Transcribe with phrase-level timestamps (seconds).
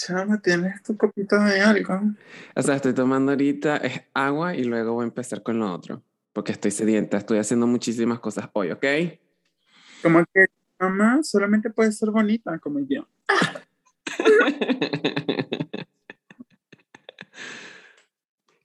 [0.00, 2.00] Chama, ¿tienes tu copita de algo?
[2.56, 6.02] O sea, estoy tomando ahorita es agua y luego voy a empezar con lo otro.
[6.32, 8.84] Porque estoy sedienta, estoy haciendo muchísimas cosas hoy, ¿ok?
[10.02, 10.46] Como que
[10.78, 13.06] mamá solamente puede ser bonita como yo.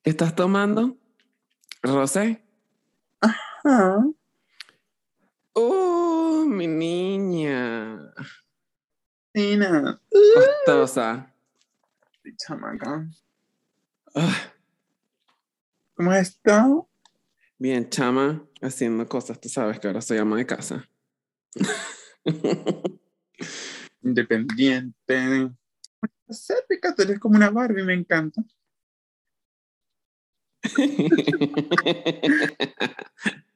[0.04, 0.95] ¿Qué estás tomando?
[1.83, 2.41] ¿Rosé?
[3.20, 4.05] Ajá.
[5.52, 8.13] ¡Oh, mi niña!
[9.36, 9.99] Tina.
[10.09, 11.29] Costosa.
[12.38, 13.05] Chamaca.
[14.16, 14.53] Ah,
[15.94, 16.88] ¿Cómo has estado?
[17.58, 19.41] bien, chama, haciendo cosas.
[19.41, 20.88] Tú sabes que ahora soy ama de casa.
[24.02, 25.52] Independiente.
[26.63, 28.41] Épica, tú eres como una Barbie, me encanta.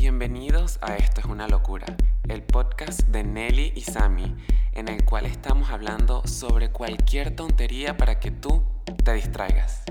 [0.00, 1.84] Bienvenidos a Esto es una locura,
[2.28, 4.32] el podcast de Nelly y Sammy,
[4.72, 8.62] en el cual estamos hablando sobre cualquier tontería para que tú
[9.04, 9.82] te distraigas.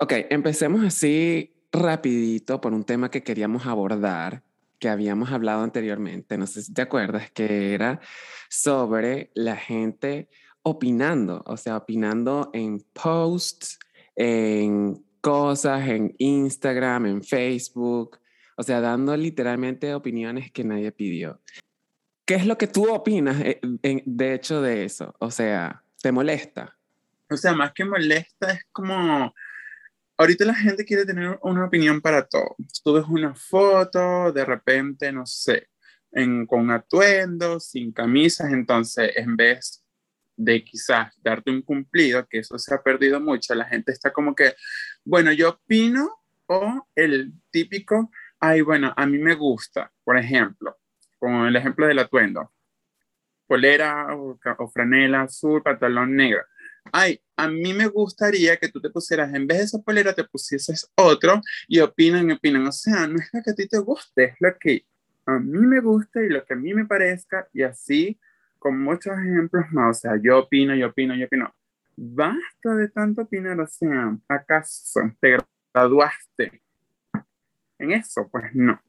[0.00, 4.42] Ok, empecemos así rapidito por un tema que queríamos abordar,
[4.78, 8.00] que habíamos hablado anteriormente, no sé si te acuerdas, que era
[8.48, 10.30] sobre la gente
[10.62, 13.78] opinando, o sea, opinando en posts,
[14.16, 18.18] en cosas, en Instagram, en Facebook,
[18.56, 21.40] o sea, dando literalmente opiniones que nadie pidió.
[22.24, 23.60] ¿Qué es lo que tú opinas eh,
[24.04, 25.14] de hecho de eso?
[25.20, 26.76] O sea, ¿te molesta?
[27.30, 29.34] O sea, más que molesta, es como.
[30.18, 32.56] Ahorita la gente quiere tener una opinión para todo.
[32.82, 35.68] Tú ves una foto, de repente, no sé,
[36.10, 39.84] en, con atuendos, sin camisas, entonces en vez
[40.36, 44.34] de quizás darte un cumplido, que eso se ha perdido mucho, la gente está como
[44.34, 44.54] que,
[45.04, 46.10] bueno, yo opino
[46.46, 48.10] o el típico,
[48.46, 50.76] ay, bueno, a mí me gusta, por ejemplo,
[51.18, 52.52] con el ejemplo del atuendo,
[53.46, 56.42] polera o, o franela azul, pantalón negro.
[56.92, 60.22] Ay, a mí me gustaría que tú te pusieras, en vez de esa polera, te
[60.24, 62.66] pusieses otro y opinan y opinan.
[62.66, 64.86] O sea, no es lo que a ti te guste, es lo que
[65.26, 68.18] a mí me gusta y lo que a mí me parezca y así
[68.58, 69.98] con muchos ejemplos más.
[69.98, 71.52] O sea, yo opino, yo opino, yo opino.
[71.96, 75.38] Basta de tanto opinar, o sea, ¿acaso te
[75.74, 76.62] graduaste
[77.78, 78.28] en eso?
[78.30, 78.80] Pues no.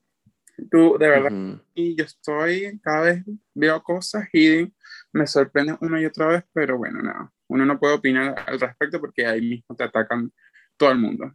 [0.71, 4.73] Tú, de verdad, y yo estoy, cada vez veo cosas y
[5.13, 8.99] me sorprende una y otra vez, pero bueno, nada, uno no puede opinar al respecto
[8.99, 10.31] porque ahí mismo te atacan
[10.75, 11.31] todo el mundo.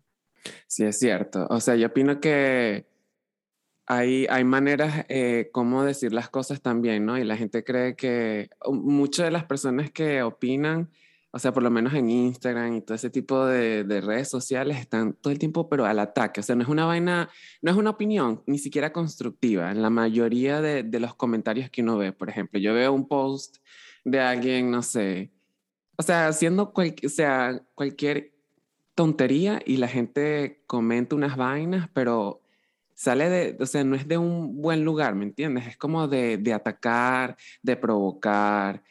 [0.66, 1.46] Sí, es cierto.
[1.50, 2.86] O sea, yo opino que
[3.86, 7.18] hay, hay maneras eh, como decir las cosas también, ¿no?
[7.18, 10.90] Y la gente cree que muchas de las personas que opinan,
[11.34, 14.78] o sea, por lo menos en Instagram y todo ese tipo de, de redes sociales,
[14.78, 16.40] están todo el tiempo, pero al ataque.
[16.40, 17.30] O sea, no es una vaina,
[17.62, 19.70] no es una opinión ni siquiera constructiva.
[19.70, 23.56] En la mayoría de, los comentarios que uno ve, por ejemplo, yo veo un post
[24.04, 25.32] de alguien, no sé,
[25.96, 28.34] o sea, haciendo o sea, cualquier
[28.94, 32.41] tontería y la gente comenta unas vainas, pero
[33.02, 35.66] sale de, o sea, no es de un buen lugar, ¿me entiendes?
[35.66, 38.82] Es como de, de atacar, de provocar,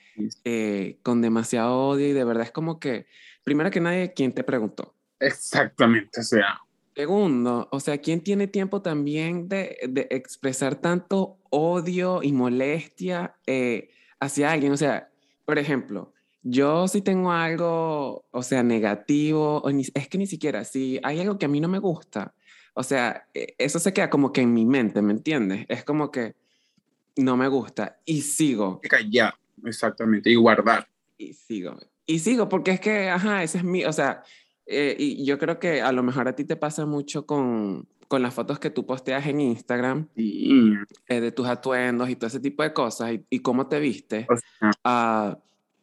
[0.43, 3.05] eh, con demasiado odio y de verdad es como que,
[3.43, 4.93] primero que nadie, ¿quién te preguntó?
[5.19, 6.59] Exactamente, o sea,
[6.93, 13.91] Segundo, o sea, ¿quién tiene tiempo también de, de expresar tanto odio y molestia eh,
[14.19, 14.73] hacia alguien?
[14.73, 15.09] O sea,
[15.45, 20.65] por ejemplo, yo si tengo algo, o sea, negativo, o ni- es que ni siquiera,
[20.65, 22.33] si hay algo que a mí no me gusta,
[22.73, 25.65] o sea, eh, eso se queda como que en mi mente, ¿me entiendes?
[25.69, 26.35] Es como que
[27.17, 29.33] no me gusta y sigo, callar,
[29.65, 30.87] exactamente, y guardar.
[31.17, 34.23] y sigo, y sigo, porque es que, ajá, ese es mi, o sea,
[34.65, 38.21] eh, y yo creo que a lo mejor a ti te pasa mucho con, con
[38.21, 40.73] las fotos que tú posteas en Instagram, Y,
[41.09, 44.25] eh, de tus atuendos y todo ese tipo de cosas, y, y cómo te viste.
[44.29, 45.37] o sea, Ah,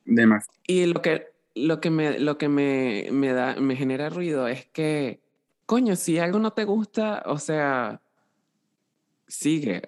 [0.06, 0.46] demás.
[0.66, 4.66] y lo que, lo que, me, lo que me, me, da, me genera ruido es
[4.66, 5.20] que,
[5.68, 8.00] coño, si algo no te gusta, o sea,
[9.26, 9.82] sigue,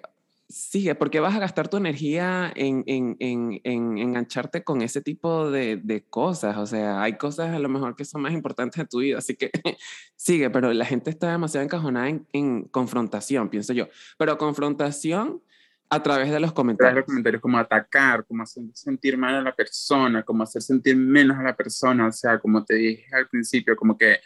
[0.47, 5.49] sigue, porque vas a gastar tu energía en, en, en, en engancharte con ese tipo
[5.49, 6.55] de, de cosas.
[6.57, 9.35] O sea, hay cosas a lo mejor que son más importantes en tu vida, así
[9.35, 9.49] que
[10.15, 13.87] sigue, pero la gente está demasiado encajonada en, en confrontación, pienso yo.
[14.19, 15.41] Pero confrontación
[15.89, 17.05] a través de los Tras los comentarios.
[17.05, 21.41] comentarios como atacar, como hacer sentir mal a la persona, como hacer sentir menos a
[21.41, 24.19] la persona, o sea, como te dije al principio, como que,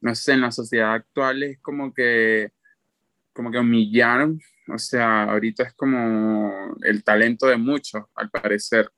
[0.00, 2.50] no sé, en la sociedad actual es como que,
[3.32, 8.90] como que humillaron, o sea, ahorita es como el talento de muchos, al parecer.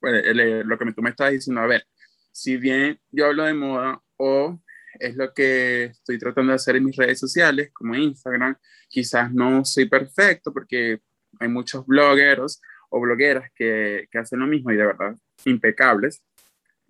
[0.00, 1.86] Pues, el- lo que tú me estás diciendo, a ver,
[2.32, 4.60] si bien yo hablo de moda o
[5.00, 8.56] es lo que estoy tratando de hacer en mis redes sociales, como Instagram,
[8.88, 11.00] quizás no soy perfecto porque
[11.40, 12.60] hay muchos blogueros
[12.90, 16.22] o blogueras que, que hacen lo mismo y de verdad impecables,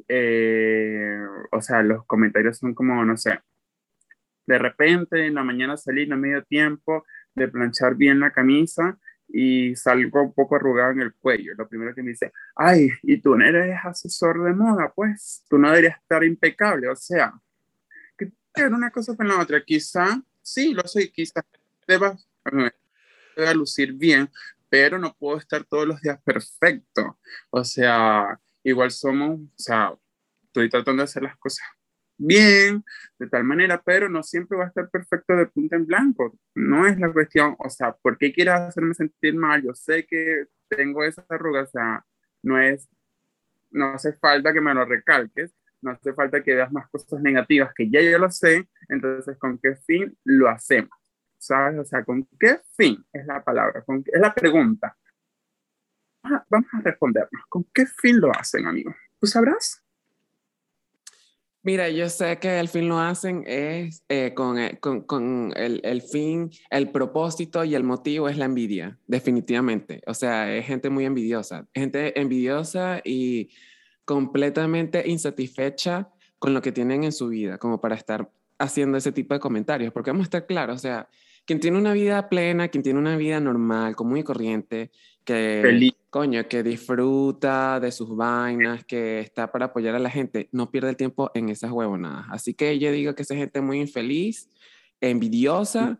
[0.08, 1.18] eh,
[1.52, 3.40] o sea, los comentarios son como, no sé,
[4.46, 7.04] de repente en la mañana salí a medio tiempo
[7.34, 8.98] de planchar bien la camisa
[9.28, 11.54] y salgo un poco arrugado en el cuello.
[11.56, 15.58] Lo primero que me dice, ay, y tú no eres asesor de moda, pues tú
[15.58, 16.88] no deberías estar impecable.
[16.88, 17.32] O sea,
[18.16, 18.30] que
[18.62, 19.64] una cosa con la otra.
[19.64, 21.44] Quizá, sí, lo soy, quizá
[21.88, 22.16] deba,
[23.36, 24.30] deba lucir bien,
[24.68, 27.18] pero no puedo estar todos los días perfecto.
[27.50, 29.94] O sea, igual somos, o sea,
[30.46, 31.66] estoy tratando de hacer las cosas
[32.16, 32.84] bien,
[33.18, 36.36] de tal manera, pero no siempre va a estar perfecto de punta en blanco.
[36.54, 39.62] No es la cuestión, o sea, ¿por qué quieres hacerme sentir mal?
[39.62, 42.04] Yo sé que tengo esa arruga, o sea,
[42.42, 42.88] no es,
[43.70, 47.72] no hace falta que me lo recalques, no hace falta que veas más cosas negativas
[47.74, 50.90] que ya yo lo sé, entonces, ¿con qué fin lo hacemos?
[51.38, 51.78] ¿Sabes?
[51.78, 53.82] O sea, ¿con qué fin es la palabra?
[53.82, 54.96] ¿Con es la pregunta.
[56.48, 57.42] Vamos a respondernos.
[57.48, 58.94] ¿Con qué fin lo hacen, amigo?
[59.20, 59.82] ¿Tú sabrás?
[61.62, 66.02] Mira, yo sé que el fin lo hacen es eh, con, eh, con el, el,
[66.02, 70.02] fin, el propósito y el motivo es la envidia, definitivamente.
[70.06, 73.48] O sea, es gente muy envidiosa, gente envidiosa y
[74.04, 79.32] completamente insatisfecha con lo que tienen en su vida, como para estar haciendo ese tipo
[79.32, 81.08] de comentarios, porque vamos a estar claros, o sea,
[81.46, 84.90] quien tiene una vida plena, quien tiene una vida normal, común y corriente,
[85.24, 90.70] que, coño, que disfruta de sus vainas, que está para apoyar a la gente, no
[90.70, 92.26] pierde el tiempo en esas huevonadas.
[92.30, 94.48] Así que yo digo que esa gente muy infeliz,
[95.00, 95.98] envidiosa,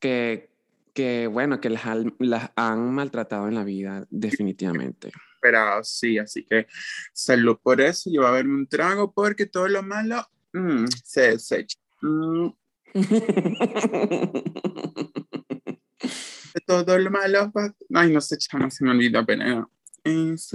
[0.00, 0.50] que,
[0.94, 1.82] que, bueno, que las,
[2.18, 5.12] las han maltratado en la vida, definitivamente.
[5.40, 6.66] Pero sí, así que
[7.12, 11.32] salud por eso, yo voy a verme un trago porque todo lo malo mm, se
[11.32, 11.78] desecha.
[12.00, 12.48] Mm.
[16.60, 17.52] todo lo malo.
[17.94, 19.70] Ay, no sé, chama, se me olvida, pero
[20.04, 20.52] es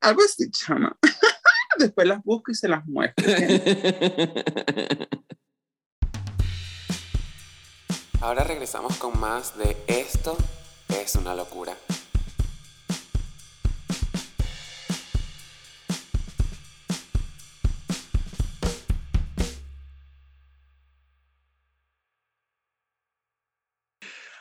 [0.00, 0.96] algo así, chama.
[1.78, 3.24] Después las busco y se las muestro.
[8.20, 10.36] Ahora regresamos con más de Esto
[10.88, 11.76] es una locura.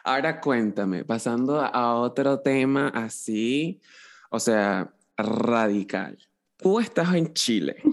[0.07, 3.81] Ahora cuéntame, pasando a otro tema así,
[4.29, 6.17] o sea, radical.
[6.55, 7.83] Tú estás en Chile.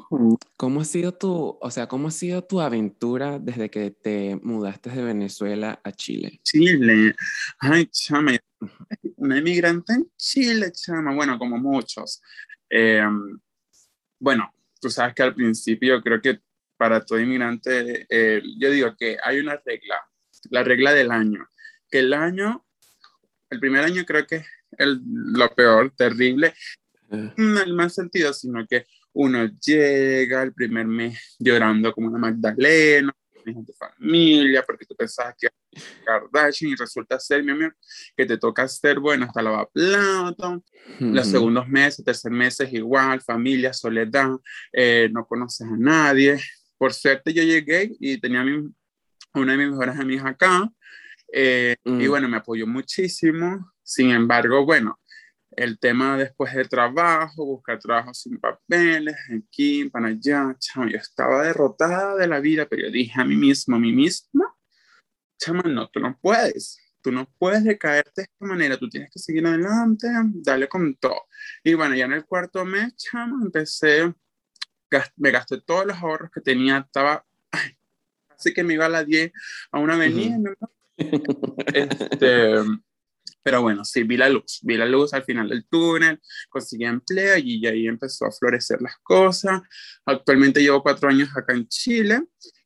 [0.57, 4.91] ¿Cómo ha sido tu, o sea, cómo ha sido tu aventura desde que te mudaste
[4.91, 6.39] de Venezuela a Chile?
[6.45, 7.17] Chile.
[7.59, 8.37] Ay, chama,
[9.17, 11.13] una inmigrante en Chile, chama.
[11.17, 12.23] Bueno, como muchos.
[12.71, 13.41] Em,
[14.21, 16.39] bueno, tú sabes que al principio creo que
[16.77, 19.97] para todo inmigrante, eh, yo digo que hay una regla,
[20.51, 21.45] la regla del año
[21.99, 22.64] el año,
[23.50, 24.46] el primer año creo que es
[24.79, 26.55] el, lo peor, terrible,
[27.37, 33.14] no el más sentido, sino que uno llega el primer mes llorando como una Magdalena,
[33.44, 35.49] de familia, porque tú pensabas que
[36.05, 37.73] Kardashian y resulta ser, mi amigo,
[38.17, 40.61] que te toca ser bueno hasta la plata.
[40.99, 44.31] Los segundos meses, tercer meses igual, familia, soledad,
[44.73, 46.41] eh, no conoces a nadie.
[46.79, 48.43] Por suerte yo llegué y tenía
[49.35, 50.70] una de mis mejores amigas acá,
[51.37, 52.09] eh, y mm.
[52.09, 53.73] bueno, me apoyó muchísimo.
[53.83, 55.01] Sin embargo, bueno,
[55.51, 61.43] el tema después del trabajo, buscar trabajo sin papeles, aquí, para allá, chamo, yo estaba
[61.43, 64.55] derrotada de la vida, pero yo dije a mí mismo, a mí misma,
[65.37, 69.19] chama, no, tú no puedes, tú no puedes decaerte de esta manera, tú tienes que
[69.19, 71.23] seguir adelante, dale con todo.
[71.65, 74.15] Y bueno, ya en el cuarto mes, chama, empecé,
[75.17, 77.27] me gasté todos los ahorros que tenía, estaba,
[78.31, 79.32] así que me iba a la 10
[79.73, 80.39] a una avenida,
[80.96, 82.55] este,
[83.43, 87.36] pero bueno, sí, vi la luz, vi la luz al final del túnel, conseguí empleo
[87.39, 89.60] y ahí empezó a florecer las cosas.
[90.06, 92.22] Actualmente llevo cuatro años acá en Chile,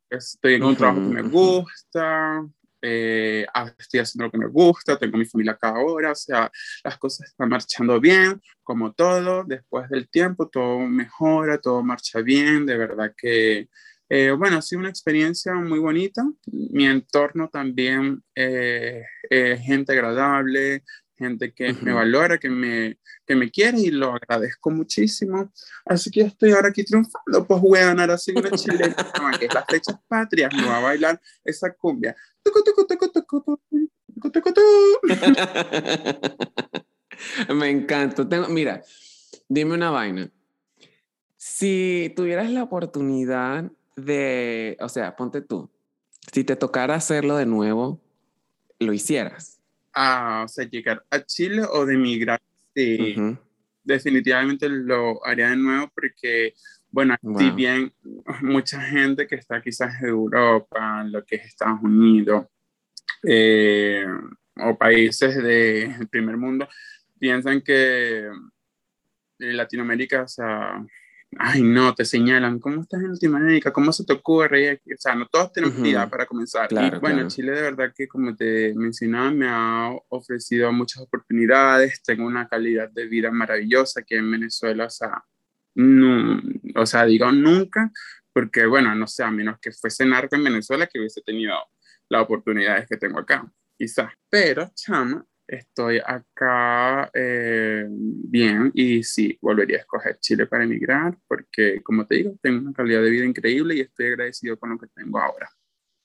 [0.09, 2.47] estoy en un trabajo que me gusta,
[2.81, 3.45] eh,
[3.79, 6.51] estoy haciendo lo que me gusta, tengo mi familia acá ahora, o sea,
[6.85, 12.67] las cosas están marchando bien, como todo, después del tiempo todo mejora, todo marcha bien,
[12.67, 13.69] de verdad que
[14.09, 16.25] eh, bueno, ha sido una experiencia muy bonita.
[16.47, 20.85] Mi entorno también, eh, eh, gente agradable,
[21.15, 25.53] gente que me valora, que me, que me quiere y lo agradezco muchísimo.
[25.85, 28.95] Así que estoy ahora aquí triunfando, pues voy a ganar así una chilena,
[29.39, 32.17] que es las fechas patrias, me va a bailar esa cumbia.
[37.55, 38.29] me encanta.
[38.29, 38.83] Tengo, mira,
[39.49, 40.31] dime una vaina.
[41.37, 43.71] Si tuvieras la oportunidad
[44.05, 45.71] de, o sea, ponte tú,
[46.33, 48.01] si te tocara hacerlo de nuevo,
[48.79, 49.61] lo hicieras.
[49.93, 52.41] Ah, o sea, llegar a Chile o de emigrar
[52.79, 53.17] Sí,
[53.83, 56.55] definitivamente lo haría de nuevo porque,
[56.91, 57.93] bueno, si bien
[58.41, 62.47] mucha gente que está quizás en Europa, lo que es Estados Unidos,
[63.25, 64.07] eh,
[64.55, 66.69] o países del primer mundo,
[67.19, 68.31] piensan que
[69.39, 70.87] Latinoamérica, o sea,
[71.37, 73.73] ay no, te señalan, ¿cómo estás en Latinoamérica?
[73.73, 74.81] ¿Cómo se te ocurre?
[74.87, 76.69] O sea, no todos tenemos uh para comenzar.
[76.71, 82.27] y bueno, Chile de verdad que como te mencionaba, me ha ofrecido muchas oportunidades, tengo
[82.27, 85.25] una calidad de vida maravillosa que en Venezuela, o sea,
[85.75, 86.41] no,
[86.75, 87.91] o sea, digo nunca,
[88.33, 91.55] porque bueno, no sé, a menos que fuese narco en Venezuela que hubiese tenido
[92.09, 94.13] las oportunidades que tengo acá, quizás.
[94.31, 101.83] Pero, chama, estoy acá eh, bien y sí, volvería a escoger Chile para emigrar porque,
[101.83, 104.87] como te digo, tengo una calidad de vida increíble y estoy agradecido con lo que
[104.89, 105.49] tengo ahora.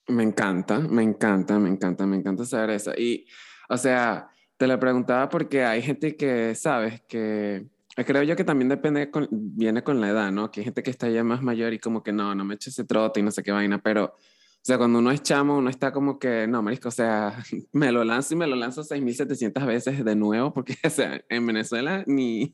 [0.07, 2.93] Me encanta, me encanta, me encanta, me encanta saber eso.
[2.97, 3.27] Y,
[3.69, 7.67] o sea, te lo preguntaba porque hay gente que, sabes, que
[8.05, 10.51] creo yo que también depende, viene con la edad, ¿no?
[10.51, 12.69] Que hay gente que está ya más mayor y como que no, no me eche
[12.69, 14.15] ese trote y no sé qué vaina, pero
[14.63, 17.35] o sea, cuando uno es chamo, uno está como que, no, marisco, o sea,
[17.73, 21.45] me lo lanzo y me lo lanzo 6.700 veces de nuevo, porque, o sea, en
[21.45, 22.49] Venezuela ni,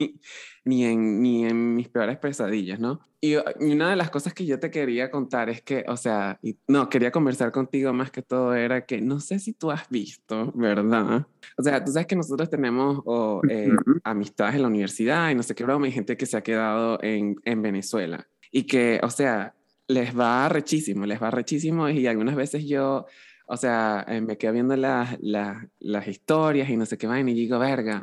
[0.66, 3.00] ni, en, ni en mis peores pesadillas, ¿no?
[3.22, 6.58] Y, una de las cosas que yo te quería contar es que, o sea, y,
[6.68, 10.52] no, quería conversar contigo más que todo era que no sé si tú has visto,
[10.56, 11.28] ¿verdad?
[11.60, 13.04] O sea, tú sabes que nosotros tenemos
[13.48, 13.70] eh,
[14.04, 16.98] amistades en la universidad y no sé qué broma, hay gente que se ha quedado
[17.04, 18.28] en, en Venezuela.
[18.52, 19.54] Y que, o sea,
[19.90, 23.08] les va rechísimo, les va rechísimo y algunas veces yo,
[23.48, 27.34] o sea, eh, me quedo viendo las, las, historias y no sé qué van y
[27.34, 28.00] digo, verga,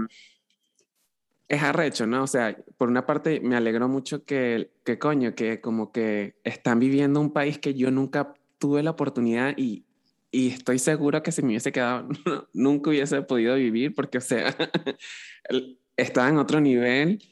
[1.48, 2.24] es arrecho, ¿no?
[2.24, 6.80] O sea, por una parte me alegró mucho que, que coño, que como que están
[6.80, 9.84] viviendo un país que yo nunca tuve la oportunidad y,
[10.32, 12.08] y estoy seguro que si me hubiese quedado,
[12.52, 14.56] nunca hubiese podido vivir porque, o sea,
[15.96, 17.22] estaba en otro nivel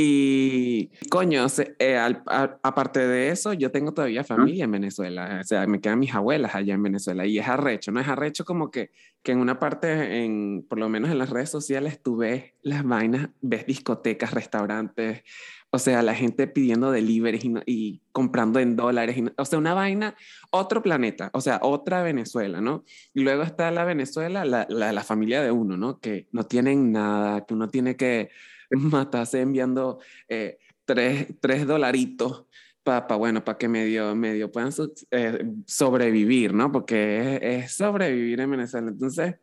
[0.00, 1.44] y coño,
[1.80, 6.14] eh, aparte de eso, yo tengo todavía familia en Venezuela, o sea, me quedan mis
[6.14, 7.98] abuelas allá en Venezuela y es arrecho, ¿no?
[7.98, 8.92] Es arrecho como que,
[9.24, 12.84] que en una parte, en, por lo menos en las redes sociales, tú ves las
[12.84, 15.24] vainas, ves discotecas, restaurantes,
[15.70, 20.14] o sea, la gente pidiendo deliveries y, comprando en dólares, o sea, una vaina,
[20.52, 22.84] otro planeta, o sea, otra Venezuela, ¿no?
[23.14, 25.98] Y luego está la Venezuela, la, la, la familia de uno, ¿no?
[25.98, 28.30] Que no tienen nada, que uno tiene que
[28.70, 32.46] matarse enviando eh, tres, tres, dolaritos
[32.82, 34.72] para, bueno, para que medio, medio puedan
[35.10, 36.72] eh, sobrevivir, ¿no?
[36.72, 38.88] Porque es, sobrevivir en Venezuela.
[38.88, 39.36] Entonces,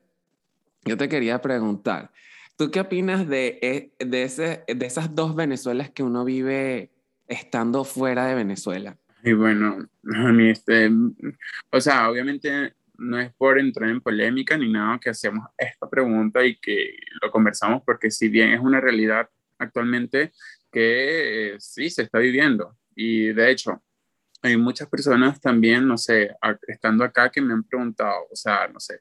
[0.84, 2.12] yo te quería preguntar,
[2.58, 6.92] ¿tú qué opinas de, eh, de, ese, de esas dos Venezuelas que uno vive
[7.28, 8.98] estando fuera de Venezuela?
[9.24, 10.90] Y bueno, a mí, este,
[11.72, 16.46] o sea, obviamente no es por entrar en polémica ni nada que hacemos esta pregunta
[16.46, 20.32] y que lo conversamos porque si bien es una realidad actualmente
[20.72, 23.82] que eh, sí se está viviendo y de hecho
[24.42, 26.36] hay muchas personas también, no sé,
[26.68, 29.00] estando acá que me han preguntado, o sea, no sé,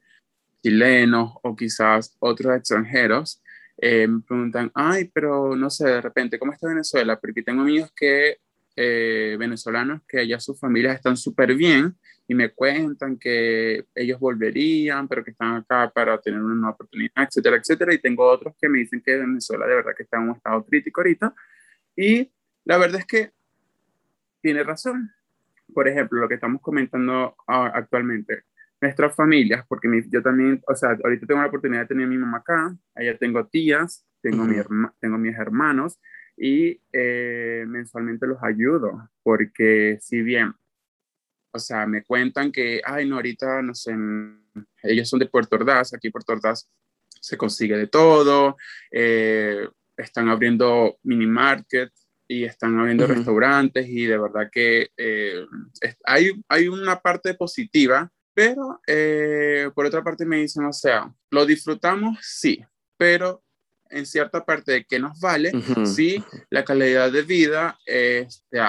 [0.63, 3.43] chilenos o quizás otros extranjeros,
[3.77, 7.19] eh, me preguntan, ay, pero no sé, de repente, ¿cómo está Venezuela?
[7.19, 8.39] Porque tengo amigos que,
[8.75, 11.95] eh, venezolanos, que allá sus familias están súper bien
[12.27, 17.23] y me cuentan que ellos volverían, pero que están acá para tener una nueva oportunidad,
[17.23, 17.93] etcétera, etcétera.
[17.93, 20.65] Y tengo otros que me dicen que Venezuela de verdad que está en un estado
[20.65, 21.33] crítico ahorita.
[21.95, 22.31] Y
[22.63, 23.31] la verdad es que
[24.41, 25.11] tiene razón.
[25.73, 28.43] Por ejemplo, lo que estamos comentando actualmente,
[28.81, 32.17] nuestras familias, porque yo también, o sea, ahorita tengo la oportunidad de tener a mi
[32.17, 34.55] mamá acá, allá tengo tías, tengo, mi
[34.99, 35.99] tengo mis hermanos
[36.37, 40.53] y eh, mensualmente los ayudo, porque si bien
[41.55, 43.95] o sea, me cuentan que, ay, no, ahorita, no sé,
[44.83, 46.67] ellos son de Puerto Ordaz, aquí Puerto Ordaz
[47.09, 48.57] se consigue de todo,
[48.91, 51.93] eh, están abriendo mini market
[52.27, 55.45] y están abriendo restaurantes y de verdad que eh,
[56.03, 61.45] hay, hay una parte positiva, pero eh, por otra parte me dicen, o sea, lo
[61.45, 62.61] disfrutamos, sí,
[62.97, 63.43] pero
[63.89, 65.53] en cierta parte de que nos vale,
[65.85, 68.59] sí, la calidad de vida, este,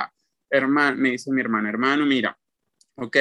[0.49, 2.39] hermano, me dice mi hermano, hermano, mira,
[2.97, 3.17] ok,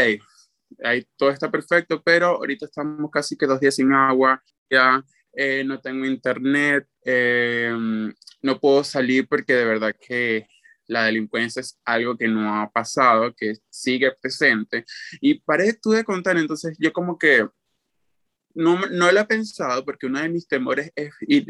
[0.84, 5.04] ahí todo está perfecto, pero ahorita estamos casi que dos días sin agua, ya
[5.34, 10.48] eh, no tengo internet, em, no puedo salir porque de verdad que
[10.88, 14.86] la delincuencia es algo que no ha pasado, que sigue presente.
[15.20, 17.48] Y paré tú de contar, entonces yo como que
[18.54, 21.46] no, no lo he pensado porque uno de mis temores es ir,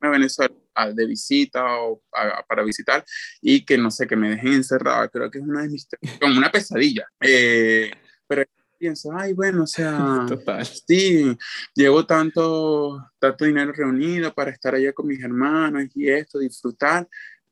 [0.00, 0.54] a Venezuela
[0.94, 2.02] de visita o
[2.48, 3.04] para visitar
[3.40, 5.88] y que no sé, que me dejen encerrada, creo que es una de mis,
[6.20, 7.06] como una pesadilla.
[7.20, 7.90] Eh,
[8.26, 8.44] pero
[8.78, 10.64] pienso, ay, bueno, o sea, Total.
[10.64, 11.36] sí,
[11.74, 17.08] llevo tanto, tanto dinero reunido para estar allá con mis hermanos y esto, disfrutar,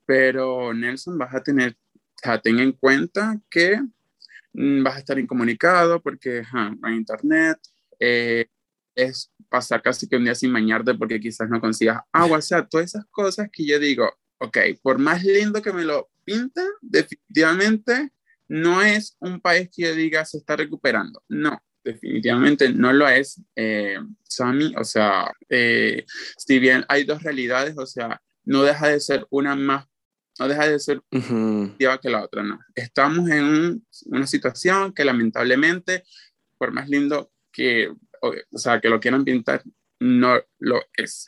[0.07, 1.77] pero Nelson, vas a tener,
[2.27, 3.81] o ten en cuenta que
[4.53, 7.59] mm, vas a estar incomunicado porque ajá, no hay internet,
[7.99, 8.47] eh,
[8.95, 12.67] es pasar casi que un día sin bañarte porque quizás no consigas agua, o sea,
[12.67, 18.11] todas esas cosas que yo digo, ok, por más lindo que me lo pinta, definitivamente
[18.49, 21.61] no es un país que yo diga se está recuperando, no.
[21.83, 24.75] Definitivamente no lo es, eh, Sammy.
[24.79, 26.07] O sea, eh,
[26.39, 29.87] si bien hay dos realidades, o sea, no deja de ser una más,
[30.39, 31.67] no deja de ser Ujú.
[31.67, 32.59] positiva que la otra, no.
[32.75, 36.05] Estamos en un- una situación que lamentablemente,
[36.57, 37.93] por más lindo que,
[38.31, 39.63] o, sea, que lo quieran pintar,
[40.01, 41.27] no lo es.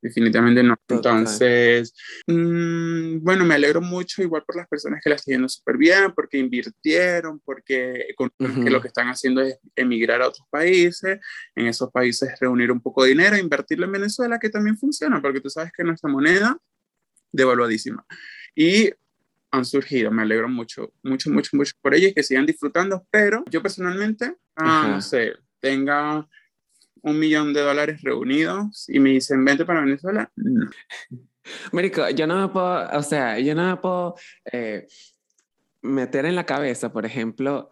[0.00, 0.76] Definitivamente no.
[0.88, 1.92] Entonces,
[2.26, 6.12] mm, bueno, me alegro mucho igual por las personas que la están yendo súper bien,
[6.14, 8.62] porque invirtieron, porque con- Ujú.
[8.64, 11.18] que lo que están haciendo es emigrar a otros países,
[11.56, 15.40] en esos países reunir un poco de dinero, invertirlo en Venezuela, que también funciona, porque
[15.40, 16.56] tú sabes que nuestra moneda
[17.32, 18.06] devaluadísima.
[18.54, 18.92] Y
[19.50, 23.62] han surgido, me alegro mucho, mucho, mucho, mucho por ellos que sigan disfrutando, pero yo
[23.62, 26.28] personalmente, ah, no sé, tenga
[27.02, 30.70] un millón de dólares reunidos y me dicen, vente para Venezuela, no.
[31.72, 34.16] Marico, yo no me puedo, o sea, yo no puedo
[34.52, 34.86] eh,
[35.82, 37.70] meter en la cabeza, por ejemplo,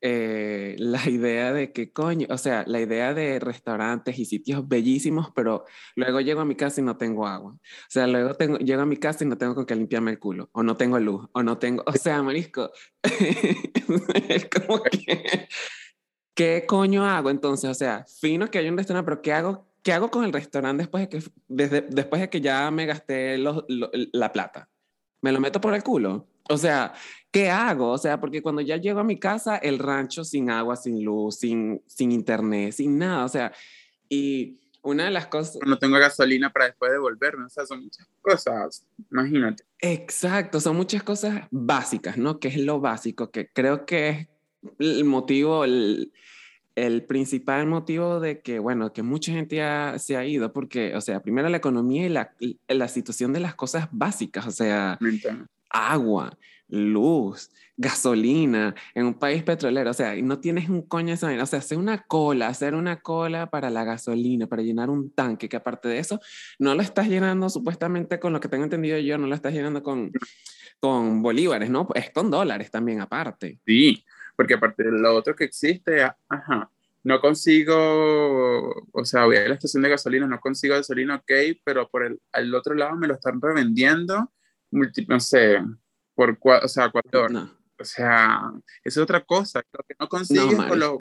[0.00, 5.32] eh, la idea de que coño, o sea, la idea de restaurantes y sitios bellísimos,
[5.34, 5.64] pero
[5.96, 7.52] luego llego a mi casa y no tengo agua.
[7.52, 10.18] O sea, luego tengo, llego a mi casa y no tengo con qué limpiarme el
[10.18, 12.70] culo, o no tengo luz, o no tengo, o sea, marisco,
[13.02, 15.48] es como que,
[16.38, 17.68] ¿qué coño hago entonces?
[17.68, 19.66] O sea, fino que hay un restaurante, pero ¿qué hago?
[19.82, 23.36] ¿Qué hago con el restaurante después de que, desde, después de que ya me gasté
[23.38, 24.68] los- lo- la plata?
[25.20, 26.28] ¿Me lo meto por el culo?
[26.48, 26.94] O sea,
[27.32, 27.90] ¿qué hago?
[27.90, 31.38] O sea, porque cuando ya llego a mi casa, el rancho sin agua, sin luz,
[31.40, 33.24] sin, sin internet, sin nada.
[33.24, 33.52] O sea,
[34.08, 35.58] y una de las cosas...
[35.66, 39.64] no tengo gasolina para después devolverme, o sea, son muchas cosas, imagínate.
[39.80, 42.38] Exacto, son muchas cosas básicas, ¿no?
[42.38, 44.28] Que es lo básico, que creo que es
[44.78, 46.12] el motivo, el,
[46.74, 51.00] el principal motivo de que, bueno, que mucha gente ya se ha ido, porque, o
[51.00, 52.34] sea, primero la economía y la,
[52.68, 54.98] la situación de las cosas básicas, o sea,
[55.70, 61.14] agua, luz, gasolina en un país petrolero, o sea, y no tienes un coño de
[61.14, 65.10] esa o sea, hacer una cola, hacer una cola para la gasolina, para llenar un
[65.10, 66.20] tanque, que aparte de eso,
[66.58, 69.82] no lo estás llenando supuestamente con lo que tengo entendido yo, no lo estás llenando
[69.82, 70.12] con,
[70.80, 71.88] con bolívares, ¿no?
[71.94, 73.58] Es con dólares también aparte.
[73.64, 74.04] Sí,
[74.38, 76.70] porque aparte de lo otro que existe, ajá,
[77.02, 81.88] no consigo, o sea, voy a la estación de gasolina, no consigo gasolina, ok, pero
[81.88, 84.32] por el al otro lado me lo están revendiendo,
[84.70, 85.58] multi- no sé,
[86.14, 87.32] por, cua- o sea, cuatro horas.
[87.32, 88.40] No, O sea,
[88.84, 89.60] es otra cosa.
[89.72, 90.92] Lo que no consigues No, con los,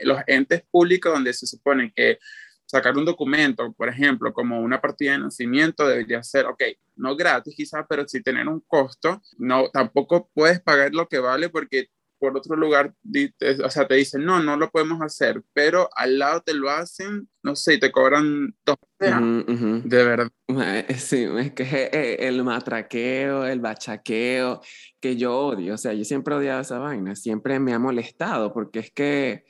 [0.00, 2.18] los entes públicos donde se supone que
[2.64, 6.62] sacar un documento, por ejemplo, como una partida de nacimiento, debería ser, ok,
[6.96, 9.20] no gratis quizás, pero sí tener un costo.
[9.38, 11.88] No, tampoco puedes pagar lo que vale porque
[12.24, 12.94] por otro lugar,
[13.62, 17.28] o sea, te dicen, no, no lo podemos hacer, pero al lado te lo hacen,
[17.42, 18.76] no sé, y te cobran dos.
[18.98, 19.82] Ujú, ujú.
[19.84, 20.30] De verdad.
[20.48, 24.62] Eh, Sí, es que eh, el matraqueo, el bachaqueo,
[25.00, 28.54] que yo odio, o sea, yo siempre he odiado esa vaina, siempre me ha molestado,
[28.54, 29.44] porque es que,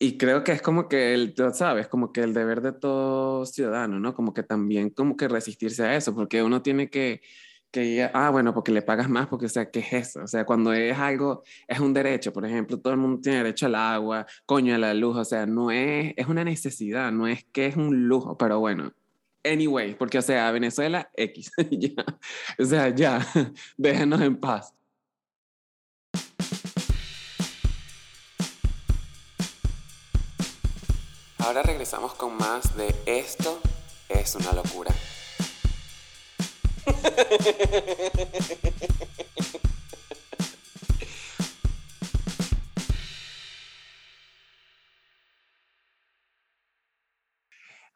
[0.00, 4.00] y creo que es como que el, sabes, como que el deber de todo ciudadano,
[4.00, 4.12] ¿no?
[4.12, 7.20] Como que también como que resistirse a eso, porque uno tiene que,
[7.70, 10.22] que ir, ah, bueno, porque le pagas más, porque, o sea, ¿qué es eso?
[10.22, 13.66] O sea, cuando es algo, es un derecho, por ejemplo, todo el mundo tiene derecho
[13.66, 17.44] al agua, coño, a la luz, o sea, no es, es una necesidad, no es
[17.44, 18.92] que es un lujo, pero bueno.
[19.44, 22.04] Anyway, porque, o sea, Venezuela, X, ya.
[22.58, 23.26] O sea, ya,
[23.76, 24.74] déjenos en paz.
[31.38, 33.58] Ahora regresamos con más de Esto
[34.10, 34.92] es una locura.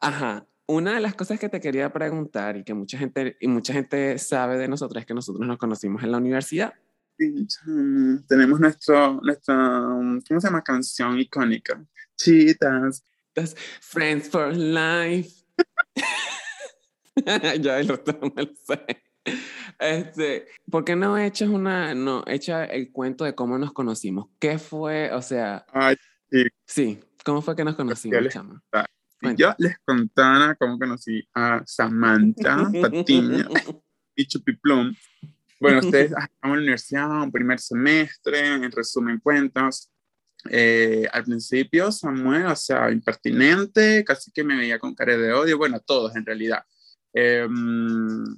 [0.03, 0.45] Ajá.
[0.65, 4.17] Una de las cosas que te quería preguntar y que mucha gente, y mucha gente
[4.17, 6.73] sabe de nosotros es que nosotros nos conocimos en la universidad.
[7.19, 10.61] Mm, Tenemos nuestro, nuestra, ¿cómo se llama?
[10.61, 11.83] Canción icónica.
[12.17, 13.03] Chitas.
[13.81, 15.42] Friends for Life.
[17.61, 19.03] ya el resto no me lo sé.
[19.79, 24.27] Este, ¿por qué no echas una, no, echa el cuento de cómo nos conocimos?
[24.39, 25.95] ¿Qué fue, o sea, Ay,
[26.65, 28.61] sí, cómo fue que nos conocimos, les- chama?
[29.21, 33.45] si yo les contara cómo conocí a Samantha Patiño
[34.15, 34.93] y Chupiplum.
[35.59, 39.89] Bueno, ustedes ah, están en la universidad, un primer semestre, en resumen cuentas.
[40.49, 45.57] eh, al principio Samuel, o sea, impertinente, casi que me veía con cara de odio,
[45.57, 46.65] bueno, todos en realidad.
[47.13, 48.37] Em,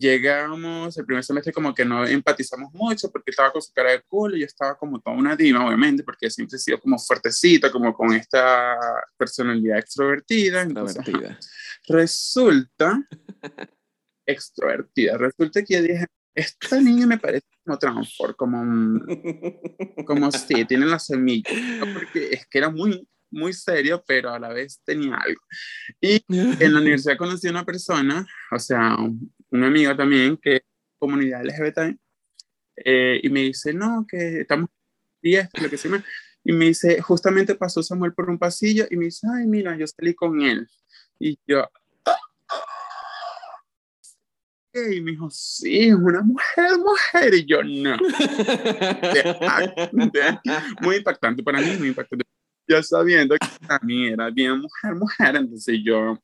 [0.00, 4.02] llegamos, el primer semestre como que no empatizamos mucho porque estaba con su cara de
[4.02, 7.70] culo y yo estaba como toda una diva, obviamente, porque siempre he sido como fuertecito,
[7.70, 8.78] como con esta
[9.16, 10.62] personalidad extrovertida.
[10.62, 11.38] extrovertida.
[11.86, 13.06] resulta,
[14.26, 19.00] extrovertida, resulta que yo dije, esta niña me parece como Transform, como,
[20.06, 21.50] como sí, tiene la semilla,
[21.92, 25.40] porque es que era muy, muy serio, pero a la vez tenía algo.
[26.00, 26.24] Y
[26.64, 30.62] en la universidad conocí a una persona, o sea, un, amigo también, que
[30.98, 31.98] comunidad LGBT,
[32.84, 34.68] eh, y me dice, no, que estamos
[35.22, 36.02] y esto, lo que se me...
[36.42, 39.86] Y me dice, justamente pasó Samuel por un pasillo y me dice, ay, mira, yo
[39.86, 40.66] salí con él.
[41.18, 41.68] Y yo,
[44.72, 47.34] y me dijo, sí, es una mujer, mujer.
[47.34, 47.96] Y yo, no.
[50.80, 52.24] muy impactante para mí, muy impactante.
[52.70, 55.34] Ya sabiendo que para mí era bien mujer, mujer.
[55.34, 56.16] Entonces yo,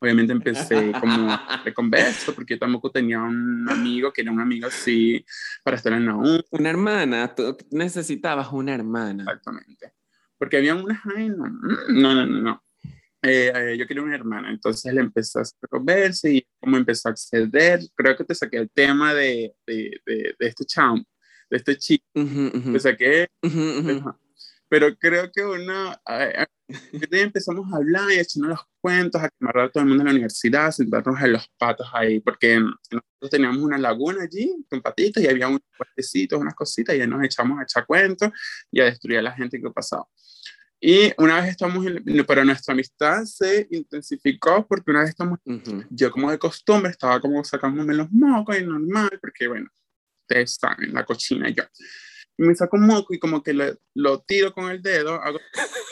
[0.00, 4.66] obviamente, empecé como de converso, porque yo tampoco tenía un amigo que era un amigo
[4.66, 5.24] así
[5.62, 6.42] para estar en la U.
[6.50, 9.22] Una hermana, tú necesitabas una hermana.
[9.22, 9.92] Exactamente.
[10.36, 11.46] Porque había unas, ay, no,
[11.88, 12.62] no, no, no.
[13.22, 15.44] Eh, eh, yo quería una hermana, entonces le empezó a
[15.80, 20.34] verse y como empezó a acceder, creo que te saqué el tema de, de, de,
[20.38, 21.02] este chamo,
[21.50, 23.26] de este chico, te saqué,
[24.68, 25.94] pero creo que uno,
[27.10, 30.12] empezamos a hablar y echarnos los cuentos, a quemar a todo el mundo en la
[30.12, 35.28] universidad, sentarnos en los patos ahí, porque nosotros teníamos una laguna allí con patitos y
[35.28, 38.30] había unos puestecitos, unas cositas y ya nos echamos a echar cuentos
[38.70, 40.06] y a destruir a la gente que pasaba.
[40.80, 45.38] Y una vez estamos, en, pero nuestra amistad se intensificó porque una vez estamos,
[45.90, 49.70] yo como de costumbre estaba como sacándome los mocos y normal, porque bueno,
[50.22, 51.64] ustedes saben, la cochina yo.
[52.38, 55.40] Y me saco un moco y como que le, lo tiro con el dedo hago,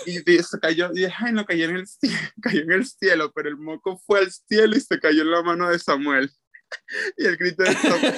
[0.06, 3.32] y, se cayó, y dije, ay, no, cayó en, el cielo, cayó en el cielo,
[3.34, 6.30] pero el moco fue al cielo y se cayó en la mano de Samuel.
[7.18, 8.14] y el grito de Samuel.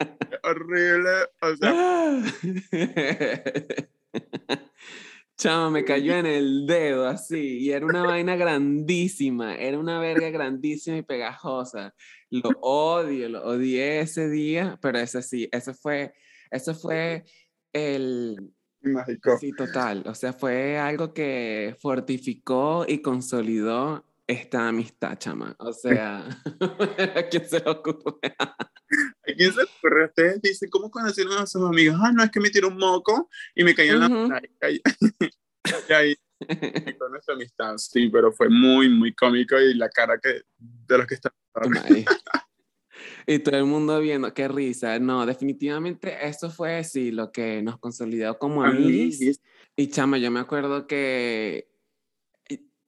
[0.42, 1.28] horrible.
[1.42, 2.22] O sea.
[5.40, 10.28] Chama, me cayó en el dedo así, y era una vaina grandísima, era una verga
[10.28, 11.94] grandísima y pegajosa.
[12.28, 16.12] Lo odio, lo odié ese día, pero ese sí, eso fue,
[16.50, 17.24] eso fue
[17.72, 18.52] el...
[18.82, 19.38] Mágico.
[19.38, 20.04] Sí, total.
[20.06, 25.54] O sea, fue algo que fortificó y consolidó esta amistad, chama.
[25.58, 26.26] O sea,
[27.16, 28.34] ¿a quién se le ocurre?
[28.38, 30.04] ¿A quién se le ocurre?
[30.06, 31.98] Ustedes dicen, ¿cómo conocieron a sus amigos?
[32.00, 34.42] Ah, no, es que me tiró un moco y me cayó en la...
[35.88, 36.16] y ahí
[36.98, 41.06] con nuestra amistad, sí, pero fue muy, muy cómico y la cara que, de los
[41.06, 41.32] que están...
[43.26, 44.98] y todo el mundo viendo, qué risa.
[44.98, 49.18] No, definitivamente eso fue, sí, lo que nos consolidó como amigos.
[49.76, 51.70] Y chama, yo me acuerdo que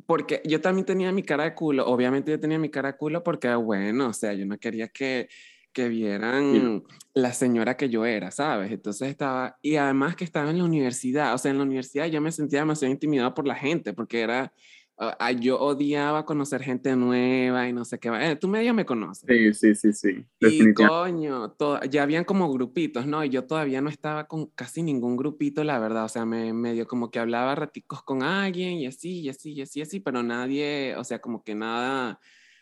[0.07, 3.23] porque yo también tenía mi cara de culo, obviamente yo tenía mi cara de culo
[3.23, 5.29] porque, bueno, o sea, yo no quería que,
[5.73, 6.83] que vieran
[7.15, 8.73] la señora que yo era, ¿sabes?
[8.73, 12.21] Entonces estaba, y además que estaba en la universidad, o sea, en la universidad yo
[12.21, 14.53] me sentía demasiado intimidado por la gente, porque era,
[14.98, 18.09] Ah, yo odiaba conocer gente nueva y no sé qué.
[18.09, 19.24] Eh, tú medio me conoces.
[19.26, 20.26] Sí, sí, sí, sí.
[20.38, 21.57] Y coño,
[21.90, 23.24] ya habían como grupitos, ¿no?
[23.24, 26.05] Y yo todavía no estaba con casi ningún grupito, la verdad.
[26.05, 29.62] O sea, me medio como que hablaba raticos con alguien y así, y así, y
[29.62, 32.20] así, y así, pero nadie, o sea, como que nada,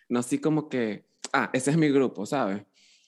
[0.08, 2.62] no así como que, ah, ese es mi grupo, ¿sabes?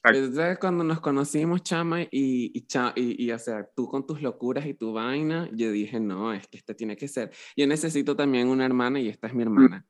[0.04, 4.66] Entonces, cuando nos conocimos, chama, y, y, y, y, o sea, tú con tus locuras
[4.66, 7.30] y tu vaina, yo dije, no, es que este tiene que ser.
[7.56, 9.46] Yo necesito también una hermana y esta es mi mm.
[9.46, 9.86] hermana.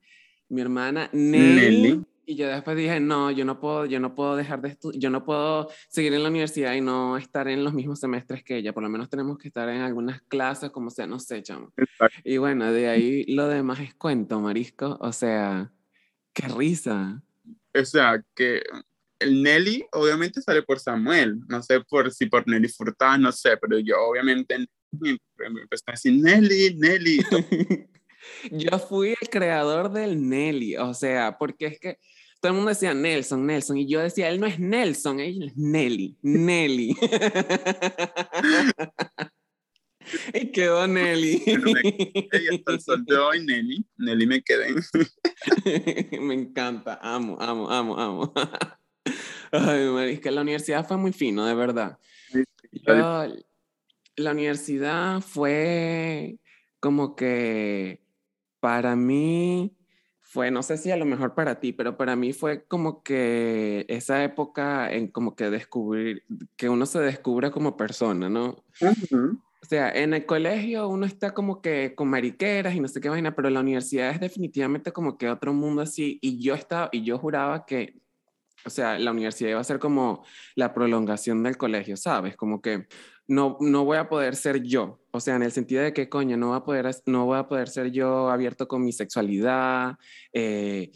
[0.49, 2.05] Mi hermana Nelly.
[2.25, 5.11] Y yo después dije, no, yo no puedo, yo no puedo dejar de estudiar, yo
[5.11, 8.73] no puedo seguir en la universidad y no estar en los mismos semestres que ella.
[8.73, 11.71] Por lo menos tenemos que estar en algunas clases, como sea, no sé, chama.
[12.23, 14.99] Y bueno, de ahí lo demás es cuento, marisco.
[15.01, 15.73] O sea,
[16.33, 17.23] qué risa.
[17.75, 18.63] O sea, que
[19.23, 23.57] el Nelly obviamente sale por Samuel, no sé por si por Nelly Furtado, no sé,
[23.57, 24.67] pero yo obviamente
[25.01, 25.19] me
[25.63, 27.21] empecé a decir Nelly, Nelly.
[28.51, 31.99] yo fui el creador del Nelly, o sea, porque es que
[32.41, 35.57] todo el mundo decía Nelson, Nelson, y yo decía, él no es Nelson, él es
[35.57, 36.97] Nelly, Nelly.
[40.35, 41.41] y quedó Nelly.
[41.47, 44.75] y hasta el sol de hoy, Nelly, Nelly me quedé.
[46.21, 48.35] me encanta, amo, amo, amo, amo.
[49.53, 51.99] Ay, es que la universidad fue muy fino, de verdad.
[54.17, 56.39] la universidad fue
[56.81, 58.03] como que
[58.61, 59.77] para mí
[60.21, 63.85] fue, no sé si a lo mejor para ti, pero para mí fue como que
[63.89, 66.25] esa época en como que descubrir,
[66.57, 68.65] que uno se descubra como persona, ¿no?
[69.63, 73.11] O sea, en el colegio uno está como que con mariqueras y no sé qué
[73.11, 76.19] vaina, pero la universidad es definitivamente como que otro mundo así.
[76.21, 78.02] Y yo estaba, y yo juraba que,
[78.65, 82.37] o sea, la universidad iba a ser como la prolongación del colegio, ¿sabes?
[82.37, 82.87] Como que
[83.27, 85.01] no, no voy a poder ser yo.
[85.11, 87.49] O sea, en el sentido de que, coño, no voy a poder, no voy a
[87.49, 89.97] poder ser yo abierto con mi sexualidad.
[90.33, 90.91] Eh,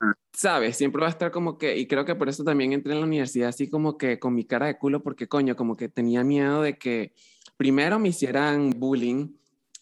[0.00, 0.12] ah.
[0.32, 0.76] ¿Sabes?
[0.76, 3.06] Siempre va a estar como que, y creo que por eso también entré en la
[3.06, 6.62] universidad así como que con mi cara de culo, porque, coño, como que tenía miedo
[6.62, 7.14] de que
[7.56, 9.34] primero me hicieran bullying.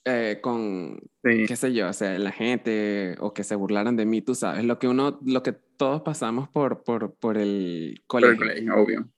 [0.09, 4.23] Eh, con, qué sé yo, o sea, la gente o que se burlaran de mí,
[4.23, 8.37] tú sabes, lo que uno, lo que todos pasamos por, por, por el colegio.
[8.37, 9.11] Por el colegio, obvio.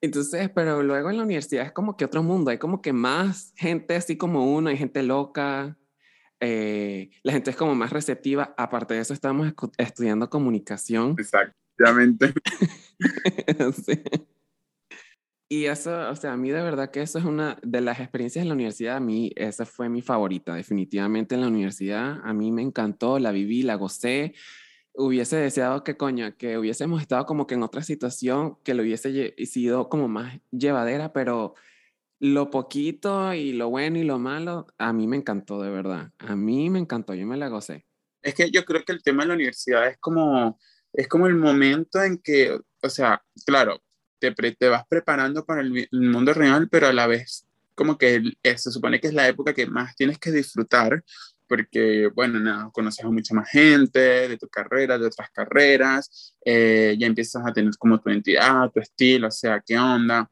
[0.00, 3.52] Entonces, pero luego en la universidad es como que otro mundo, hay como que más
[3.56, 5.76] gente así como uno, hay gente loca,
[6.40, 8.54] eh, la gente es como más receptiva.
[8.56, 11.16] Aparte de eso, estamos estudiando comunicación.
[11.18, 12.32] Exactamente.
[13.84, 14.02] sí.
[15.50, 18.42] Y eso, o sea, a mí de verdad que eso es una de las experiencias
[18.42, 22.52] en la universidad, a mí esa fue mi favorita, definitivamente en la universidad, a mí
[22.52, 24.34] me encantó, la viví, la gocé,
[24.94, 29.34] hubiese deseado que, coño, que hubiésemos estado como que en otra situación que lo hubiese
[29.46, 31.54] sido como más llevadera, pero
[32.20, 36.10] lo poquito y lo bueno y lo malo, a mí me encantó, de verdad.
[36.18, 37.86] A mí me encantó, yo me la gocé.
[38.22, 40.58] Es que yo creo que el tema de la universidad es como,
[40.92, 43.80] es como el momento en que, o sea, claro,
[44.18, 48.72] te, te vas preparando para el, mundo real, pero a la vez como que se
[48.72, 51.04] supone que es la época que más tienes que disfrutar
[51.48, 56.96] porque, bueno, nada, conoces a mucha más gente de tu carrera, de otras carreras, eh,
[56.98, 60.30] ya empiezas a tener como tu identidad, tu estilo, o sea, qué onda.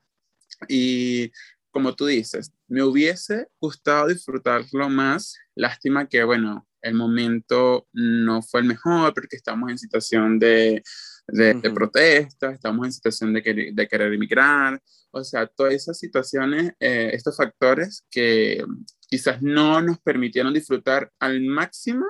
[0.69, 1.33] Y
[1.71, 8.61] como tú dices, me hubiese gustado disfrutarlo más, lástima que, bueno, el momento no fue
[8.61, 10.83] el mejor porque estamos en situación de,
[11.29, 17.11] de, protesta, estamos en situación de, de querer emigrar, o sea, todas esas situaciones, eh,
[17.13, 18.65] estos factores que
[19.09, 22.07] quizás no nos permitieron disfrutar al máximo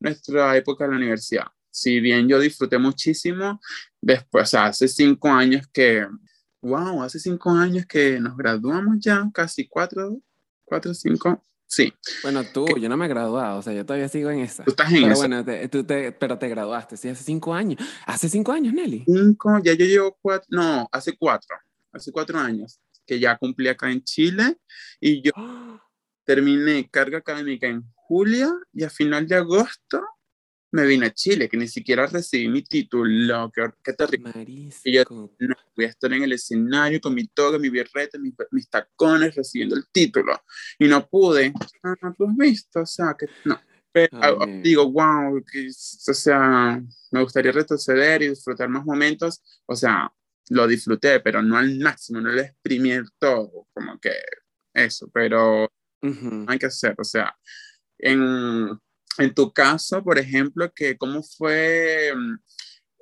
[0.00, 1.46] nuestra época en la universidad.
[1.70, 3.60] Si bien yo disfruté muchísimo,
[4.00, 6.06] después, o sea, hace cinco años que,
[6.62, 10.20] wow, hace cinco años que nos graduamos ya, casi cuatro,
[10.64, 11.92] cuatro, cinco, sí.
[12.22, 14.64] Bueno, tú, yo no me he graduado, o sea, yo todavía sigo en esa.
[14.64, 15.28] Tú estás en pero esa.
[15.28, 17.80] Bueno, tú te, pero te graduaste, sí, hace cinco años.
[18.06, 19.04] Hace cinco años, Nelly.
[19.06, 21.56] Cinco, ya yo llevo cuatro, no, hace cuatro
[21.92, 24.58] hace cuatro años, que ya cumplí acá en Chile
[25.00, 25.32] y yo
[26.24, 30.02] terminé carga académica en julio y a final de agosto
[30.70, 34.32] me vine a Chile, que ni siquiera recibí mi título, que, qué terrible.
[34.84, 38.34] Y yo no, voy a estar en el escenario con mi toga, mi birrete, mis,
[38.50, 40.40] mis, tacones, recibiendo el título.
[40.78, 41.52] Y no pude.
[41.82, 42.80] Ah, ¿tú has visto?
[42.80, 43.58] O sea, que no.
[43.90, 49.42] Pero, ah, digo, wow, que, o sea, me gustaría retroceder y disfrutar más momentos.
[49.66, 50.12] O sea,
[50.50, 54.12] lo disfruté, pero no al máximo, no lo exprimí todo, como que
[54.74, 55.70] eso, pero
[56.46, 57.36] hay que hacer, o sea,
[57.98, 58.78] en,
[59.18, 62.34] en, tu caso, por ejemplo, que cómo fue mm,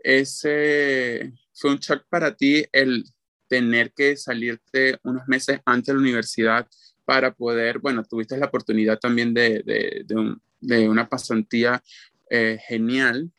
[0.05, 3.05] ese, fue un shock para ti el
[3.49, 6.67] tener que salirte unos meses antes de la universidad
[7.05, 11.83] para poder, bueno, tuviste la oportunidad también de, de, de, un, de una pasantía
[12.29, 13.31] eh, genial,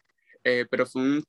[0.43, 1.23] eh, pero fue un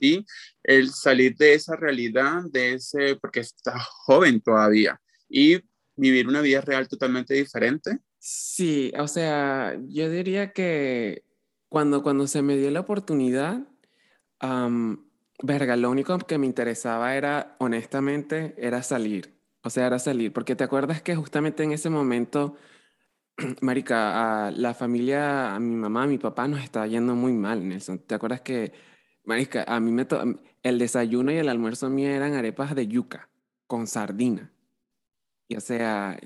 [0.00, 0.24] y
[0.62, 5.60] el salir de esa realidad, de ese, porque estás joven todavía, y
[5.96, 7.98] vivir una vida real totalmente diferente.
[8.22, 11.24] Sí, o sea, yo diría que
[11.68, 13.66] cuando, cuando se me dio la oportunidad,
[15.42, 19.40] verga, lo único que me interesaba era, honestamente, era salir.
[19.62, 22.56] O sea, era salir, porque te acuerdas que justamente en ese momento,
[23.62, 27.66] Marica, a la familia, a mi mamá, a mi papá nos estaba yendo muy mal,
[27.66, 28.00] Nelson.
[28.00, 28.72] ¿Te acuerdas que
[29.24, 30.06] Marisca, a mí me
[30.62, 33.30] el desayuno y el almuerzo mío eran arepas de yuca
[33.66, 34.52] con sardina.
[35.50, 36.16] Y o sea,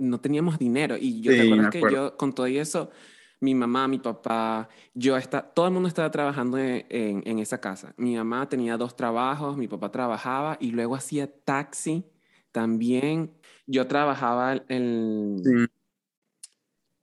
[0.00, 0.96] no, teníamos dinero.
[0.98, 2.90] Y yo te acuerdas que yo, con todo eso,
[3.38, 7.94] mi mamá, mi papá, yo está, todo el mundo estaba trabajando en, en, esa casa.
[7.96, 12.04] Mi mamá tenía dos trabajos, mi papá trabajaba y luego hacía taxi
[12.50, 13.30] también.
[13.68, 15.68] Yo trabajaba en,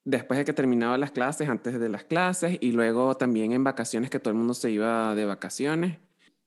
[0.03, 4.09] después de que terminaba las clases, antes de las clases y luego también en vacaciones
[4.09, 5.99] que todo el mundo se iba de vacaciones.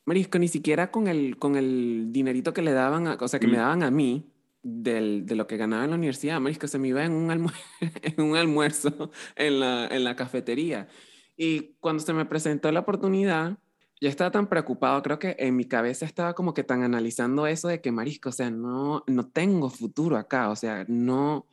[0.05, 3.47] Marisco, ni siquiera con el, con el dinerito que le daban, a, o sea, que
[3.47, 4.32] me daban a mí
[4.63, 7.31] del, de lo que ganaba en la universidad, Marisco, se me iba en un,
[7.81, 10.89] en un almuerzo en la, en la cafetería.
[11.37, 13.59] Y cuando se me presentó la oportunidad,
[14.01, 17.69] yo estaba tan preocupado, creo que en mi cabeza estaba como que tan analizando eso
[17.69, 21.47] de que, Marisco, o sea, no, no tengo futuro acá, o sea, no,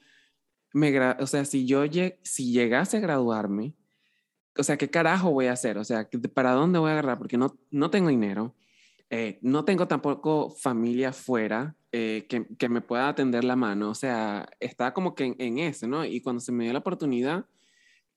[0.73, 1.83] me o sea, si yo
[2.23, 3.75] si llegase a graduarme,
[4.57, 5.77] o sea, ¿qué carajo voy a hacer?
[5.77, 7.17] O sea, ¿para dónde voy a agarrar?
[7.17, 8.55] Porque no, no tengo dinero,
[9.09, 13.95] eh, no tengo tampoco familia fuera eh, que, que, me pueda atender la mano, o
[13.95, 16.05] sea, estaba como que en, en eso, ¿no?
[16.05, 17.45] Y cuando se me dio la oportunidad,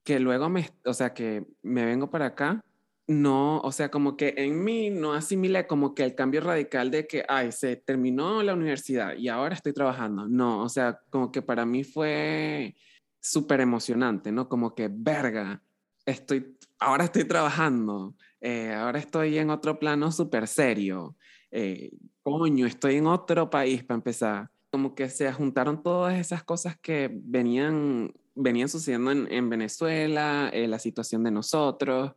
[0.04, 2.62] que luego me, o sea, que me vengo para acá,
[3.08, 7.06] no, o sea, como que en mí no asimilé como que el cambio radical de
[7.06, 10.28] que, ay, se terminó la universidad y ahora estoy trabajando.
[10.28, 12.76] No, o sea, como que para mí fue
[13.20, 14.48] súper emocionante, ¿no?
[14.48, 15.62] Como que, verga,
[16.06, 21.16] estoy, ahora estoy trabajando, eh, ahora estoy en otro plano súper serio.
[21.52, 24.50] Eh, coño, estoy en otro país para empezar.
[24.70, 30.66] Como que se juntaron todas esas cosas que venían, venían sucediendo en, en Venezuela, eh,
[30.66, 32.12] la situación de nosotros,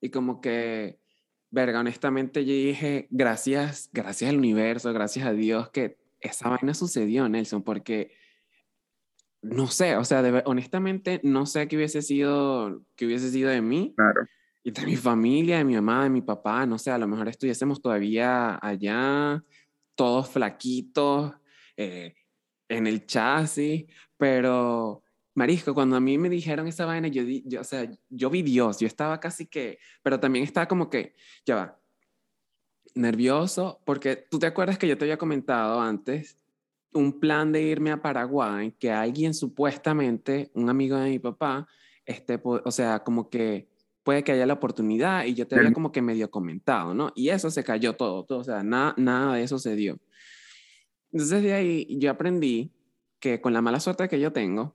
[0.00, 0.98] y como que,
[1.50, 7.28] verga, honestamente yo dije, gracias, gracias al universo, gracias a Dios que esa vaina sucedió,
[7.28, 8.12] Nelson, porque
[9.42, 13.92] no sé, o sea, honestamente no sé qué hubiese sido, qué hubiese sido de mí.
[13.96, 14.22] Claro.
[14.70, 17.80] De mi familia, de mi mamá, de mi papá, no sé, a lo mejor estuviésemos
[17.80, 19.42] todavía allá,
[19.94, 21.32] todos flaquitos,
[21.76, 22.14] eh,
[22.68, 25.02] en el chasis, pero
[25.34, 28.78] Marisco, cuando a mí me dijeron esa vaina, yo, yo, o sea, yo vi Dios,
[28.78, 31.14] yo estaba casi que, pero también estaba como que,
[31.46, 31.80] ya va,
[32.94, 36.36] nervioso, porque tú te acuerdas que yo te había comentado antes
[36.92, 41.68] un plan de irme a Paraguay, que alguien supuestamente, un amigo de mi papá,
[42.04, 43.68] este, o sea, como que
[44.08, 47.12] puede que haya la oportunidad y yo te había como que medio comentado, ¿no?
[47.14, 49.98] Y eso se cayó todo, todo o sea, nada, nada de eso se dio.
[51.12, 52.72] Entonces de ahí yo aprendí
[53.20, 54.74] que con la mala suerte que yo tengo,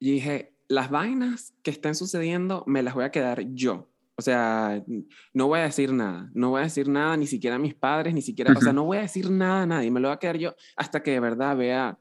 [0.00, 3.88] dije, las vainas que están sucediendo me las voy a quedar yo.
[4.16, 4.84] O sea,
[5.32, 8.12] no voy a decir nada, no voy a decir nada ni siquiera a mis padres,
[8.12, 10.18] ni siquiera, o sea, no voy a decir nada a nadie, me lo voy a
[10.18, 11.96] quedar yo hasta que de verdad vea...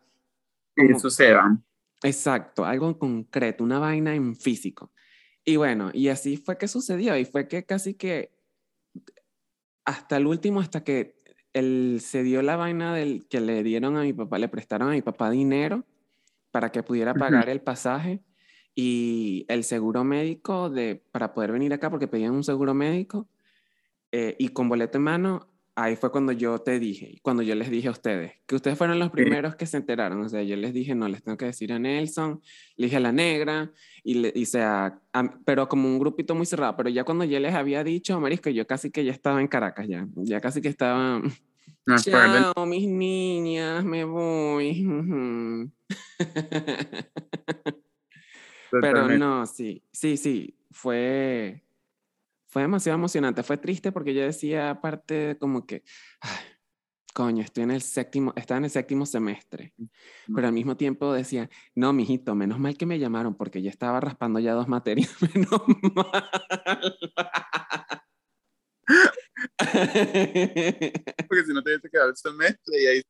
[0.75, 1.61] Que suceda.
[2.01, 4.91] Exacto, algo en concreto, una vaina en físico.
[5.45, 8.31] Y bueno, y así fue que sucedió, y fue que casi que
[9.85, 11.15] hasta el último, hasta que
[11.53, 14.93] él se dio la vaina del que le dieron a mi papá, le prestaron a
[14.93, 15.85] mi papá dinero
[16.51, 18.21] para que pudiera pagar el pasaje
[18.73, 23.29] y el seguro médico de, para poder venir acá, porque pedían un seguro médico,
[24.11, 27.69] eh, y con boleto en mano, ahí fue cuando yo te dije, cuando yo les
[27.69, 30.73] dije a ustedes, que ustedes fueron los primeros que se enteraron, o sea, yo les
[30.73, 32.41] dije, no, les tengo que decir a Nelson,
[32.77, 33.71] le dije a la negra,
[34.03, 35.01] y, le, sea,
[35.43, 38.65] pero como un grupito muy cerrado, pero ya cuando yo les había dicho, Marisco, yo
[38.65, 41.21] casi que ya estaba en Caracas ya, ya casi que estaba...
[42.03, 45.69] Chao, mis niñas, me voy.
[48.71, 51.64] Pero no, sí, sí, sí, fue,
[52.55, 53.43] fue demasiado emocionante.
[53.43, 55.83] Fue triste porque yo decía, aparte, como que,
[57.13, 59.73] coño, estoy en el séptimo, estaba en el séptimo semestre.
[60.33, 63.99] Pero al mismo tiempo decía, no, mijito, menos mal que me llamaron porque yo estaba
[63.99, 65.61] raspando ya dos materias, menos
[65.95, 66.29] mal.
[71.27, 73.01] porque si no te hubiese quedado el semestre y ahí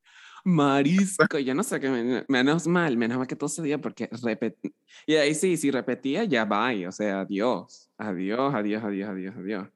[0.47, 4.75] Marisco, yo no sé qué, menos mal, menos mal que todo ese día, porque repetí.
[5.08, 9.67] Y ahí sí, si repetía, ya va, o sea, adiós, adiós, adiós, adiós, adiós, adiós.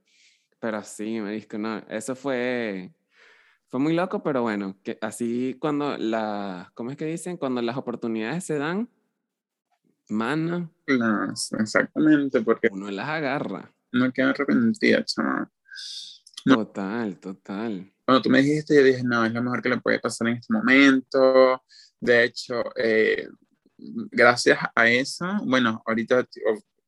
[0.59, 2.93] Pero sí, Marisco, no, eso fue,
[3.67, 7.37] fue muy loco, pero bueno, que así cuando las, ¿cómo es que dicen?
[7.37, 8.87] Cuando las oportunidades se dan,
[10.07, 10.69] mana.
[11.57, 13.73] exactamente, porque uno las agarra.
[13.91, 15.49] No queda arrepentida, chaval.
[16.45, 19.99] Total, total cuando tú me dijiste, yo dije, no, es lo mejor que le puede
[19.99, 21.61] pasar en este momento.
[21.99, 23.27] De hecho, eh,
[23.77, 26.27] gracias a eso, bueno, ahorita,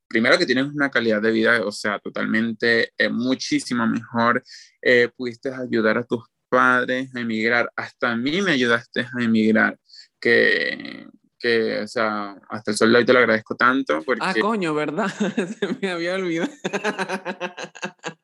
[0.07, 4.43] primero que tienes una calidad de vida, o sea, totalmente, eh, muchísimo mejor.
[4.81, 7.71] Eh, pudiste ayudar a tus padres a emigrar.
[7.75, 9.77] Hasta a mí me ayudaste a emigrar.
[10.19, 11.05] Que,
[11.37, 14.01] que, o sea, hasta el sol de hoy te lo agradezco tanto.
[14.01, 14.25] Porque...
[14.25, 15.05] Ah, coño, ¿verdad?
[15.59, 16.49] Se me había olvidado.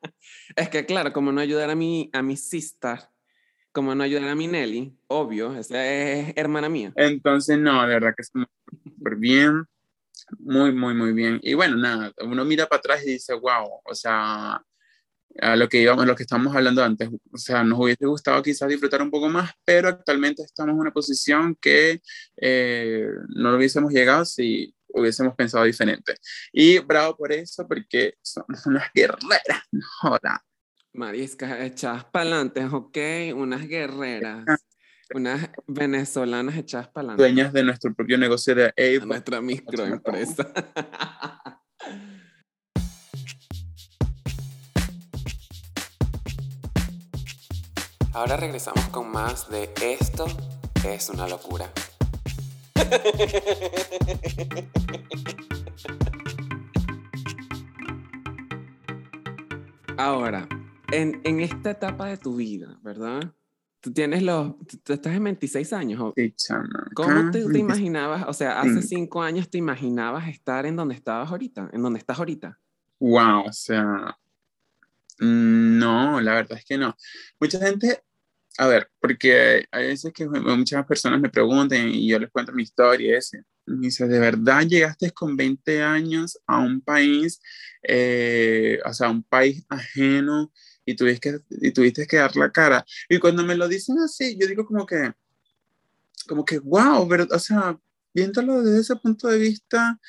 [0.55, 2.99] Es que claro, como no ayudar a mi, a mi sister,
[3.71, 5.69] como no ayudar a mi Nelly, obvio, es
[6.35, 6.93] hermana mía.
[6.95, 8.47] Entonces, no, de verdad que está
[8.83, 9.65] súper bien,
[10.39, 11.39] muy, muy, muy bien.
[11.43, 14.61] Y bueno, nada, uno mira para atrás y dice, wow, o sea,
[15.39, 18.69] a lo que íbamos, lo que estábamos hablando antes, o sea, nos hubiese gustado quizás
[18.69, 22.01] disfrutar un poco más, pero actualmente estamos en una posición que
[22.37, 26.15] eh, no lo hubiésemos llegado si hubiésemos pensado diferente.
[26.51, 29.63] Y bravo por eso, porque somos unas guerreras,
[30.01, 30.43] joda.
[30.93, 32.97] Mariscas echadas para adelante, ok,
[33.35, 34.45] unas guerreras.
[35.13, 37.23] Unas venezolanas echadas para adelante.
[37.23, 39.07] Dueñas de nuestro propio negocio de Avon.
[39.07, 40.51] Nuestra microempresa.
[48.17, 50.25] Ahora regresamos con más de Esto
[50.83, 51.71] es una locura.
[59.97, 60.47] Ahora,
[60.91, 63.33] en, en esta etapa de tu vida, ¿verdad?
[63.81, 66.13] Tú tienes los, tú estás en 26 años.
[66.15, 66.33] Sí.
[66.93, 71.29] ¿Cómo te, te imaginabas, o sea, hace cinco años te imaginabas estar en donde estabas
[71.29, 72.59] ahorita, en donde estás ahorita?
[72.99, 74.17] Wow, o sea,
[75.19, 76.95] no, la verdad es que no.
[77.39, 78.03] Mucha gente,
[78.57, 82.63] a ver, porque hay veces que muchas personas me preguntan y yo les cuento mi
[82.63, 83.43] historia ese.
[83.65, 87.39] Me dice, ¿de verdad llegaste con 20 años a un país,
[87.83, 90.51] eh, o sea, un país ajeno
[90.85, 92.83] y tuviste, que, y tuviste que dar la cara?
[93.07, 95.13] Y cuando me lo dicen así, yo digo como que,
[96.27, 97.79] como que, wow, pero, o sea,
[98.13, 99.99] viéndolo desde ese punto de vista,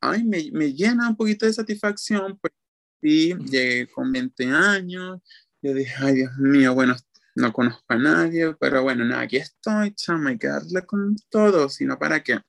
[0.00, 2.52] ay, me, me llena un poquito de satisfacción, pues
[3.00, 5.20] sí, llegué con 20 años,
[5.62, 6.96] yo dije, ay, Dios mío, bueno,
[7.38, 11.68] no conozco a nadie, pero bueno, nada, aquí estoy, chama, hay que darle con todo,
[11.68, 12.40] sino para qué.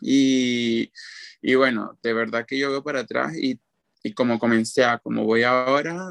[0.00, 0.92] Y,
[1.40, 3.60] y bueno, de verdad que yo veo para atrás y,
[4.02, 6.10] y como comencé a como voy ahora,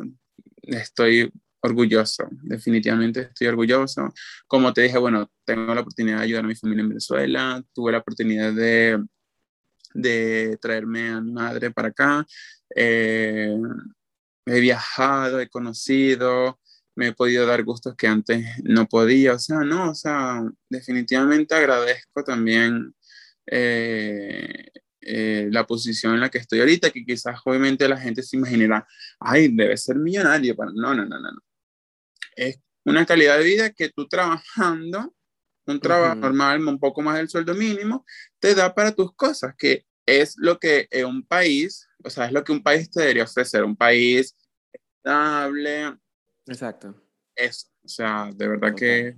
[0.63, 4.13] estoy orgulloso, definitivamente estoy orgulloso.
[4.47, 7.91] Como te dije, bueno, tengo la oportunidad de ayudar a mi familia en Venezuela, tuve
[7.91, 9.03] la oportunidad de,
[9.93, 12.26] de traerme a mi madre para acá,
[12.74, 13.57] eh,
[14.45, 16.59] he viajado, he conocido,
[16.95, 21.53] me he podido dar gustos que antes no podía, o sea, no, o sea, definitivamente
[21.53, 22.95] agradezco también
[23.45, 24.71] eh,
[25.01, 28.87] eh, la posición en la que estoy ahorita, que quizás obviamente la gente se imaginará,
[29.19, 31.39] ay, debe ser millonario, pero no, no, no, no, no.
[32.35, 35.13] Es una calidad de vida que tú trabajando,
[35.67, 38.05] un trabajo normal, un poco más del sueldo mínimo,
[38.39, 42.43] te da para tus cosas, que es lo que un país, o sea, es lo
[42.43, 44.35] que un país te debería ofrecer, un país
[44.71, 45.97] estable.
[46.47, 46.95] Exacto.
[47.35, 49.17] Eso, o sea, de verdad que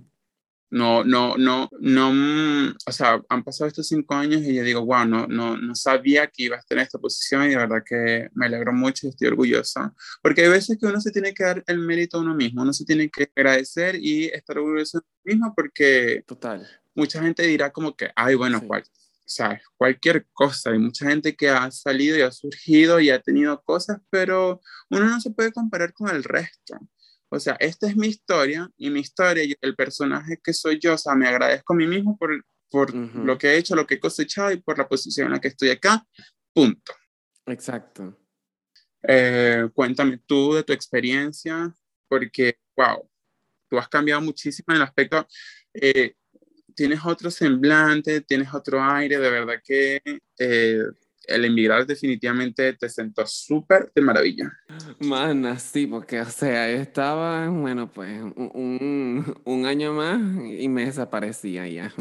[0.70, 4.84] no, no, no, no, mm, o sea, han pasado estos cinco años y yo digo,
[4.84, 7.82] wow, no, no, no sabía que iba a estar en esta posición y de verdad
[7.84, 11.44] que me alegro mucho y estoy orgullosa, porque hay veces que uno se tiene que
[11.44, 15.04] dar el mérito a uno mismo, uno se tiene que agradecer y estar orgulloso de
[15.06, 16.68] uno mismo porque Total.
[16.94, 21.34] mucha gente dirá como que, ay, bueno, cual, o sea, cualquier cosa, hay mucha gente
[21.34, 24.60] que ha salido y ha surgido y ha tenido cosas, pero
[24.90, 26.78] uno no se puede comparar con el resto.
[27.30, 30.94] O sea, esta es mi historia y mi historia y el personaje que soy yo,
[30.94, 33.94] o sea, me agradezco a mí mismo por, por lo que he hecho, lo que
[33.96, 36.04] he cosechado y por la posición en la que estoy acá.
[36.54, 36.92] Punto.
[37.46, 38.18] Exacto.
[39.02, 41.72] Eh, cuéntame tú de tu experiencia,
[42.08, 43.08] porque, wow,
[43.68, 45.26] tú has cambiado muchísimo en el aspecto,
[45.74, 46.14] eh,
[46.74, 50.00] tienes otro semblante, tienes otro aire, de verdad que
[50.38, 50.82] eh,
[51.28, 54.52] el emigrar definitivamente te sentó súper de maravilla.
[54.98, 60.86] Mana, sí, porque, o sea, yo estaba, bueno, pues, un, un, año más y me
[60.86, 61.92] desaparecía ya.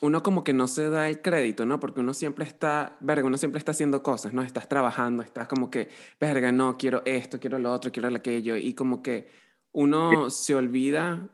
[0.00, 1.80] Uno como que no se da el crédito, ¿no?
[1.80, 4.42] Porque uno siempre está, verga, uno siempre está haciendo cosas, ¿no?
[4.42, 5.88] Estás trabajando, estás como que,
[6.20, 9.28] verga, no, quiero esto, quiero lo otro, quiero aquello, y como que
[9.72, 11.28] uno se olvida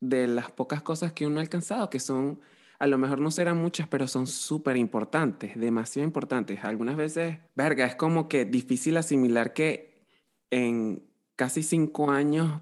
[0.00, 2.40] de las pocas cosas que uno ha alcanzado, que son
[2.78, 6.62] a lo mejor no serán muchas, pero son súper importantes, demasiado importantes.
[6.62, 10.04] Algunas veces, verga, es como que difícil asimilar que
[10.50, 11.02] en
[11.34, 12.60] casi cinco años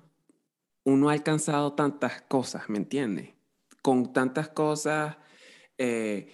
[0.85, 3.31] uno ha alcanzado tantas cosas, ¿me entiendes?
[3.83, 5.17] Con tantas cosas
[5.77, 6.33] eh,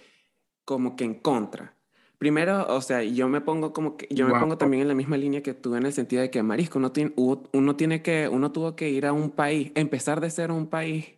[0.63, 1.75] como que en contra.
[2.17, 5.17] Primero, o sea, yo me pongo como que, yo me pongo también en la misma
[5.17, 8.53] línea que tú en el sentido de que, Marisco, uno tiene, uno tiene que, uno
[8.53, 11.15] tuvo que ir a un país, empezar de ser un país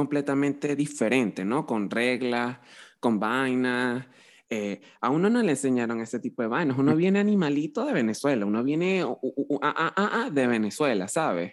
[0.00, 1.66] completamente diferente, ¿no?
[1.66, 2.58] Con reglas,
[3.00, 4.06] con vainas.
[4.48, 6.78] Eh, a uno no le enseñaron ese tipo de vainas.
[6.78, 9.04] Uno viene animalito de Venezuela, uno viene
[10.32, 11.52] de Venezuela, ¿sabes?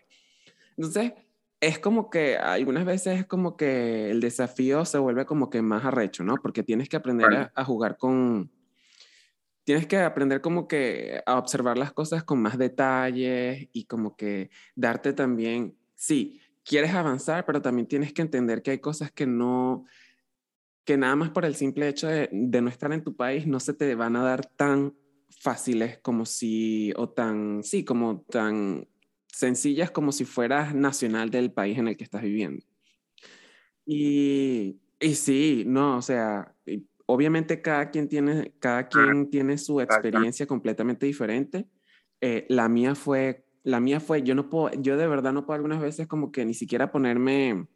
[0.78, 1.12] Entonces,
[1.60, 5.84] es como que algunas veces es como que el desafío se vuelve como que más
[5.84, 6.38] arrecho, ¿no?
[6.42, 8.50] Porque tienes que aprender a, jugar con...
[9.66, 14.52] Tienes que aprender como que a observar las cosas con más detalles y como que
[14.74, 19.86] darte también, sí, quieres avanzar, pero también tienes que entender que hay cosas que no,
[20.84, 23.74] que nada más por el simple hecho de, no estar en tu país no se
[23.74, 24.94] te van a dar tan
[25.40, 28.88] fáciles como si, o tan, sí, como tan
[29.28, 32.66] sencillas como si fueras nacional del país en el que estás viviendo.
[33.86, 36.54] Y, y sí, no, o sea,
[37.06, 41.66] obviamente cada quien tiene, cada quien tiene su experiencia completamente diferente.
[42.20, 45.56] Eh, la mía fue la mía fue, yo no puedo, yo de verdad no puedo
[45.56, 47.68] algunas veces como que ni siquiera ponerme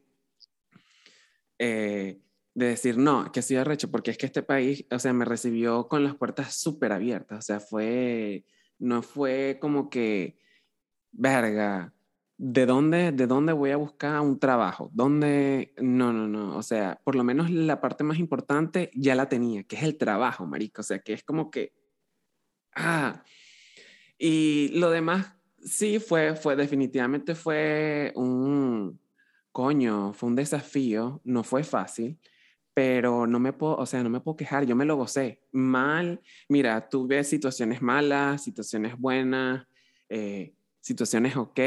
[1.60, 2.22] eh,
[2.54, 5.89] de decir, no, que soy arrecho, porque es que este país, o sea, me recibió
[5.89, 8.46] con las puertas súper abiertas, o sea, fue,
[8.80, 10.39] no fue como que,
[11.12, 11.94] verga,
[12.38, 14.89] ¿de dónde, ¿de dónde voy a buscar un trabajo?
[14.94, 15.74] ¿Dónde?
[15.76, 19.66] No, no, no, o sea, por lo menos la parte más importante ya la tenía,
[19.66, 21.74] que es el trabajo, marico, o sea, que es como que,
[22.76, 23.26] ah,
[24.18, 28.99] Y lo demás, sí, fue, fue, definitivamente fue un,
[29.51, 32.20] coño, fue un desafío, no fue fácil,
[32.74, 35.41] pero no me puedo, o sea, no me puedo quejar, yo me lo gocé.
[35.51, 39.68] Mal, mira, tuve situaciones malas, situaciones buenas,
[40.09, 41.59] eh, situaciones ok,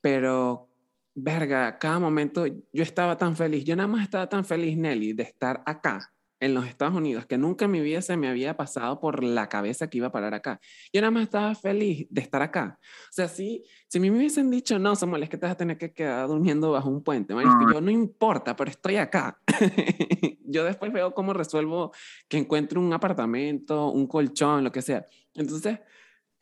[0.00, 0.68] pero,
[1.14, 5.24] verga, cada momento yo estaba tan feliz, yo nada más estaba tan feliz, Nelly, de
[5.24, 9.00] estar acá en los Estados Unidos, que nunca en mi vida se me había pasado
[9.00, 10.60] por la cabeza que iba a parar acá.
[10.92, 12.78] Yo nada más estaba feliz de estar acá.
[12.80, 15.78] O sea, si, si me hubiesen dicho, no, Samuel, es que te vas a tener
[15.78, 19.40] que quedar durmiendo bajo un puente, que yo no importa, pero estoy acá.
[20.44, 21.92] yo después veo cómo resuelvo
[22.28, 25.04] que encuentre un apartamento, un colchón, lo que sea.
[25.34, 25.80] Entonces,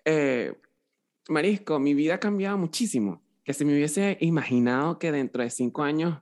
[0.05, 0.53] eh,
[1.29, 3.23] Marisco, mi vida ha cambiado muchísimo.
[3.45, 6.21] Que si me hubiese imaginado que dentro de cinco años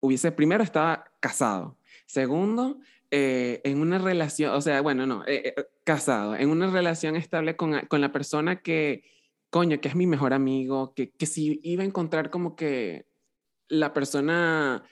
[0.00, 2.80] hubiese, primero estaba casado, Segundo,
[3.14, 7.56] eh, en una relación, o sea, bueno, no, eh, eh, casado, en una relación estable
[7.56, 9.04] con, con, la persona que,
[9.50, 13.04] coño, que es mi mejor amigo, que, que si iba a encontrar como que
[13.68, 14.82] la persona,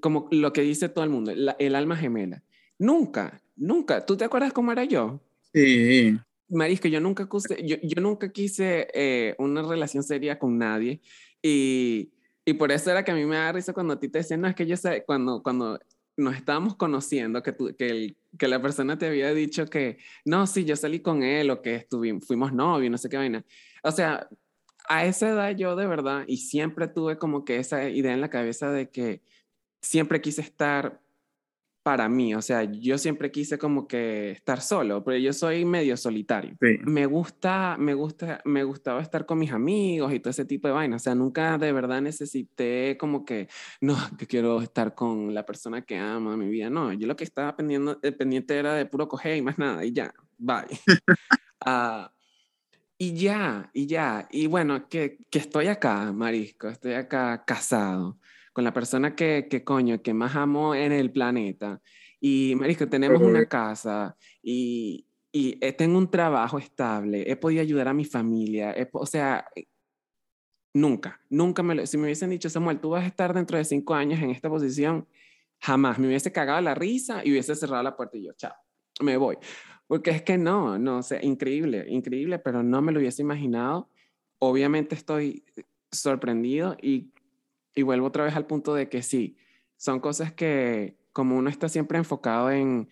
[0.00, 2.42] como lo que dice todo el mundo, el alma gemela.
[2.76, 4.04] Nunca, nunca.
[4.04, 5.20] ¿Tú te acuerdas cómo era yo?
[5.52, 6.18] Sí.
[6.48, 11.00] Marisco, yo nunca, quise, yo, yo nunca quise una relación seria con nadie
[11.40, 12.10] y,
[12.44, 14.40] y, por eso era que a mí me da risa cuando a ti te decían,
[14.40, 15.78] no, es que yo sé, cuando, cuando
[16.16, 20.76] nos estábamos conociendo, que, que, que, la persona te había dicho que, no, sí, yo
[20.76, 23.44] salí con él o que estuvimos, fuimos novios, no sé qué vaina.
[23.82, 24.28] O sea,
[24.88, 28.30] a esa edad yo de verdad, y siempre tuve como que esa idea en la
[28.30, 29.22] cabeza de que
[29.80, 31.00] siempre quise estar
[31.84, 35.98] para mí, o sea, yo siempre quise como que estar solo, pero yo soy medio
[35.98, 36.56] solitario.
[36.86, 40.72] Me gusta, me gusta, me gustaba estar con mis amigos y todo ese tipo de
[40.72, 43.48] vainas, o sea, nunca de verdad necesité como que,
[43.82, 47.24] no, que quiero estar con la persona que amo mi vida, no, yo lo que
[47.24, 50.64] estaba pendiente, eh, pendiente era de puro coger y más nada, y ya, bye.
[51.66, 52.08] uh,
[52.96, 58.18] y ya, y ya, y bueno, que, que estoy acá, Marisco, estoy acá casado
[58.54, 61.82] con la persona que, que coño, que más amo en el planeta.
[62.20, 67.88] Y, Marisco, tenemos una casa y, y eh, tengo un trabajo estable, he podido ayudar
[67.88, 69.66] a mi familia, o sea, eh,
[70.72, 73.64] nunca, nunca me lo, si me hubiesen dicho, Samuel, tú vas a estar dentro de
[73.64, 75.06] cinco años en esta posición,
[75.60, 78.54] jamás me hubiese cagado la risa y hubiese cerrado la puerta y yo, chao,
[79.02, 79.36] me voy.
[79.86, 83.90] Porque es que no, no, o sea, increíble, increíble, pero no me lo hubiese imaginado.
[84.38, 85.44] Obviamente estoy
[85.90, 87.12] sorprendido y
[87.74, 89.36] y vuelvo otra vez al punto de que sí,
[89.76, 92.88] son cosas que como uno está siempre enfocado en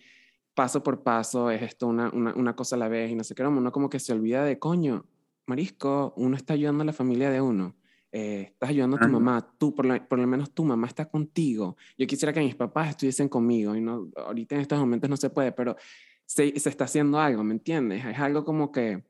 [0.53, 3.43] paso por paso, es esto una, una, cosa a la vez y no sé qué,
[3.45, 5.05] uno como que se olvida de coño,
[5.45, 7.75] Marisco, uno está ayudando a la familia de uno.
[8.15, 11.09] Eh, estás ayudando a tu mamá, tú, por lo, por lo, menos tu mamá está
[11.09, 11.75] contigo.
[11.97, 15.31] Yo quisiera que mis papás estuviesen conmigo y no, ahorita en estos momentos no se
[15.31, 15.75] puede, pero
[16.23, 18.05] se, se está haciendo algo, ¿me entiendes?
[18.05, 19.03] Es algo como que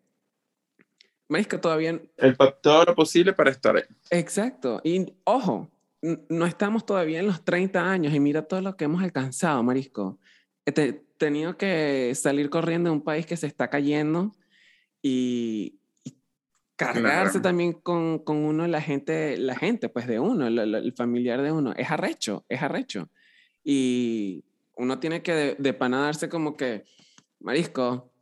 [1.33, 1.99] Marisco, todavía...
[2.17, 3.81] El todo lo posible para estar ahí.
[4.11, 4.79] Exacto.
[4.83, 5.67] Y ojo,
[6.29, 10.19] no estamos todavía en los 30 años y mira todo lo que hemos alcanzado, Marisco.
[10.63, 10.71] He
[11.17, 14.31] tenido que salir corriendo de un país que se está cayendo
[15.01, 15.79] y,
[16.75, 21.51] cargarse también con, con, uno, la gente, la gente, pues de uno, el, familiar de
[21.51, 21.73] uno.
[21.75, 23.09] Es arrecho, es arrecho.
[23.63, 24.43] Y
[24.75, 26.85] uno tiene que de, de pana darse como que,
[27.39, 28.12] Marisco,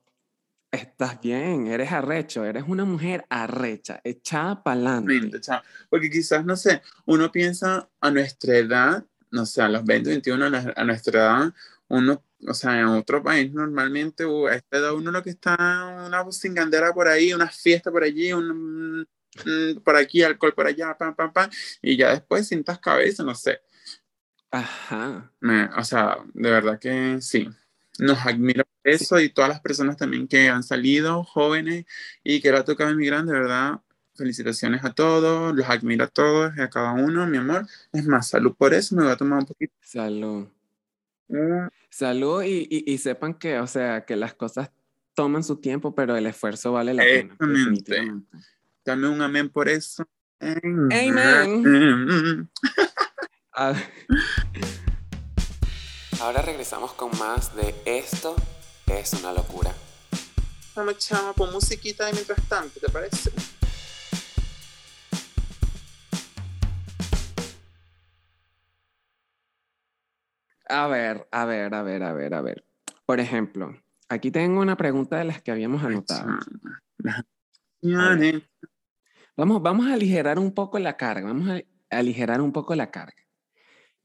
[0.72, 5.41] Estás bien, eres arrecho, eres una mujer arrecha, echada para adelante.
[5.89, 10.45] Porque quizás, no sé, uno piensa a nuestra edad, no sé, a los 20, 21,
[10.74, 11.53] a, nuestra edad,
[11.89, 16.05] uno, o sea, en otro país normalmente, uh, a esta edad uno lo que está,
[16.07, 19.05] una cingandera por ahí, una fiesta por allí, un,
[19.84, 21.49] por aquí, alcohol por allá, pam, pam, pam,
[21.82, 23.59] y ya después sientas cabeza, no sé.
[24.51, 25.34] Ajá.
[25.78, 27.49] o sea, de verdad que sí.
[28.00, 31.86] Nos admira eso y todas las personas también que han salido, jóvenes,
[32.24, 33.82] y que la toca grande, de verdad,
[34.16, 37.68] felicitaciones a todos, los admiro a todos y a cada uno, mi amor.
[37.92, 39.74] Es más, salud por eso, me voy a tomar un poquito.
[39.82, 40.48] Salud.
[41.28, 41.68] Mm.
[41.89, 44.72] Salud y, y, sepan que, o sea, que las cosas
[45.14, 47.36] toman su tiempo, pero el esfuerzo vale la pena.
[48.84, 50.08] Dame un amén por eso.
[50.39, 52.50] Amen.
[56.22, 58.36] Ahora regresamos con más de esto
[58.86, 59.74] es una locura.
[60.76, 63.32] Vamos, chama, pon musiquita de mientras tanto, ¿te parece?
[70.69, 72.65] A ver, a ver, a ver, a ver, a ver.
[73.07, 73.76] Por ejemplo,
[74.07, 76.38] aquí tengo una pregunta de las que habíamos anotado.
[79.36, 83.22] Vamos, vamos a aligerar un poco la carga, vamos a aligerar un poco la carga.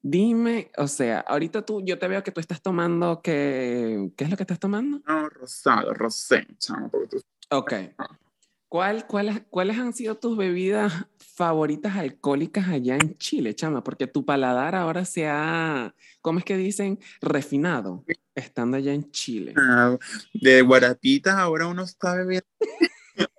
[0.09, 4.30] Dime, o sea, ahorita tú, yo te veo que tú estás tomando, ¿qué, ¿qué es
[4.30, 5.02] lo que estás tomando?
[5.04, 7.20] No, rosado, rosé, chamo, tú...
[7.50, 7.72] Ok.
[8.68, 13.82] ¿Cuál, cuál, ¿Cuáles han sido tus bebidas favoritas alcohólicas allá en Chile, chama?
[13.82, 17.00] Porque tu paladar ahora se ha, ¿cómo es que dicen?
[17.20, 18.04] Refinado,
[18.36, 19.54] estando allá en Chile.
[19.57, 19.98] Ah,
[20.32, 22.46] de guarapitas ahora uno está bebiendo.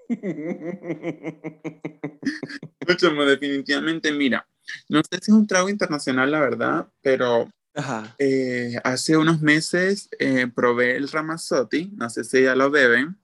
[2.97, 4.45] Chamo, definitivamente, mira,
[4.89, 8.15] no sé si es un trago internacional, la verdad, pero Ajá.
[8.19, 13.17] eh, hace unos meses eh, probé el Ramazzotti, no sé si ya lo beben.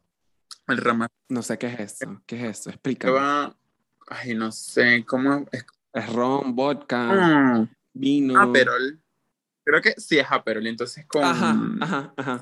[0.67, 2.21] El Ramazzotti No sé qué es eso.
[2.25, 2.69] ¿Qué es eso?
[2.69, 3.17] Explícame.
[4.07, 5.65] ay, no sé, ¿cómo es?
[5.93, 8.39] Es ron, vodka, Ah, vino.
[8.39, 8.99] Aperol.
[9.65, 12.41] Creo que sí es Aperol, entonces con, Ajá, ajá, ajá.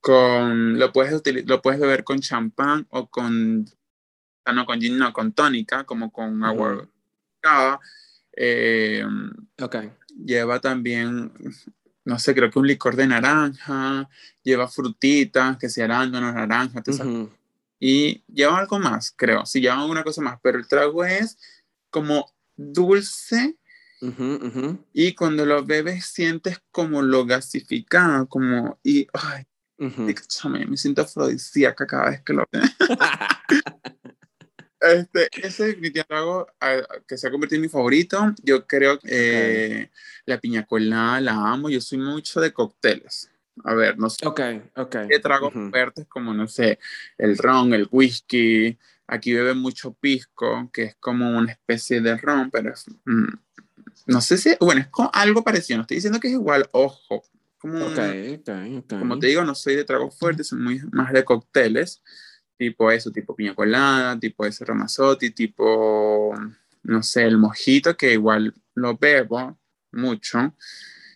[0.00, 3.64] con lo puedes lo puedes beber con champán o con
[4.52, 6.86] no con gin, no, con tónica, como con agua.
[8.36, 9.04] Eh,
[9.60, 9.76] Ok.
[10.24, 11.32] lleva también,
[12.04, 14.08] no sé, creo que un licor de naranja,
[14.42, 17.30] lleva frutitas, que sea arándano, naranja, esas Ujú.
[17.80, 21.38] y lleva algo más, creo, sí lleva alguna cosa más, pero el trago es
[21.90, 23.56] como dulce
[24.00, 29.44] Ujú, ujú, y cuando lo bebes sientes como lo gasificado, como, y, ay,
[30.28, 32.64] chame, me siento afrodisíaca cada vez que lo bebo.
[34.80, 35.78] Este, ese
[36.60, 39.90] ah, que se ha convertido en mi favorito, yo creo que eh,
[40.26, 43.30] la piña colada la amo, yo soy mucho de cócteles.
[43.62, 44.40] A ver, no sé Ok,
[44.76, 44.96] ok.
[45.08, 45.70] qué tragos Ujú.
[45.70, 46.78] fuertes como, no sé,
[47.18, 48.76] el ron, el whisky.
[49.06, 53.34] Aquí beben mucho pisco, que es como una especie de ron, pero es, mm,
[54.06, 55.76] no sé si, bueno, es co- algo parecido.
[55.78, 57.22] No estoy diciendo que es igual, ojo.
[57.58, 57.98] Como, Ok,
[58.40, 58.98] ok, ok.
[58.98, 62.02] como te digo, no soy de tragos fuertes, soy muy más de cócteles,
[62.56, 66.34] tipo eso, tipo piña colada, tipo ese ramazotti, tipo,
[66.82, 69.58] no sé, el mojito, que igual lo bebo
[69.92, 70.54] mucho,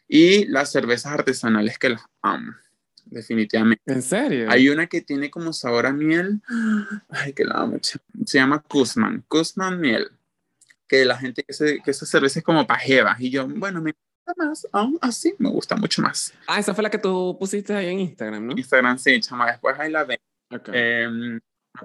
[0.08, 2.52] y las cervezas artesanales que las amo,
[3.04, 3.82] definitivamente.
[3.86, 4.50] ¿En serio?
[4.50, 6.40] Hay una que tiene como sabor a miel.
[7.08, 7.76] Ay, que la amo.
[7.76, 9.24] ch- Se llama Kuzman.
[9.28, 10.10] Kuzman miel.
[10.86, 13.16] Que la gente que, se, que esa cerveza es como pajeva.
[13.18, 13.92] Y yo, bueno, me
[14.24, 14.66] gusta más.
[14.72, 16.32] Aún así, me gusta mucho más.
[16.46, 18.52] Ah, esa fue la que tú pusiste ahí en Instagram, ¿no?
[18.56, 19.50] Instagram, sí, chama.
[19.50, 20.18] Después ahí la ven.
[20.72, 21.40] Em,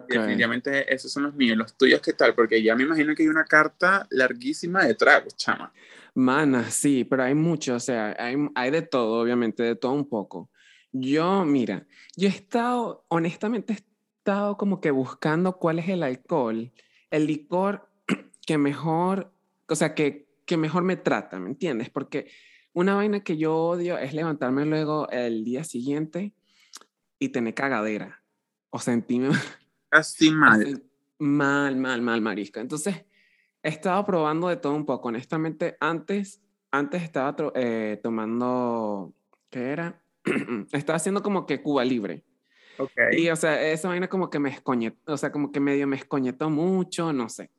[0.07, 1.57] Definitivamente esos son los míos.
[1.57, 2.34] Los tuyos, ¿qué tal?
[2.34, 5.72] Porque ya me imagino que hay una carta larguísima de tragos, chama.
[6.16, 10.07] Mana, sí, pero hay mucho, o sea, hay, hay de todo, obviamente, de todo un
[10.07, 10.49] poco.
[10.91, 16.72] Yo, mira, yo he estado, honestamente, he estado como que buscando cuál es el alcohol,
[17.09, 17.89] el licor
[18.45, 19.34] que mejor,
[19.68, 21.89] o sea, que, que mejor me trata, ¿me entiendes?
[21.89, 22.30] Porque
[22.74, 26.34] una vaina que yo odio es levantarme luego el día siguiente
[27.18, 28.22] y tener cagadera
[28.74, 29.38] o sentirme
[29.89, 30.82] Casi mal.
[31.19, 32.59] Mal, mal, mal, marisca.
[32.59, 33.05] Entonces,
[33.61, 35.09] he estado probando de todo un poco.
[35.09, 39.13] Honestamente, antes, antes estaba eh, tomando,
[39.51, 40.01] ¿qué era?
[40.74, 42.26] estaba haciendo como que Cuba Libre.
[42.78, 42.91] Ok.
[43.11, 45.95] Y, o sea, esa vaina como que me escoñetó, o sea, como que medio me
[45.95, 47.51] escoñetó mucho, no sé.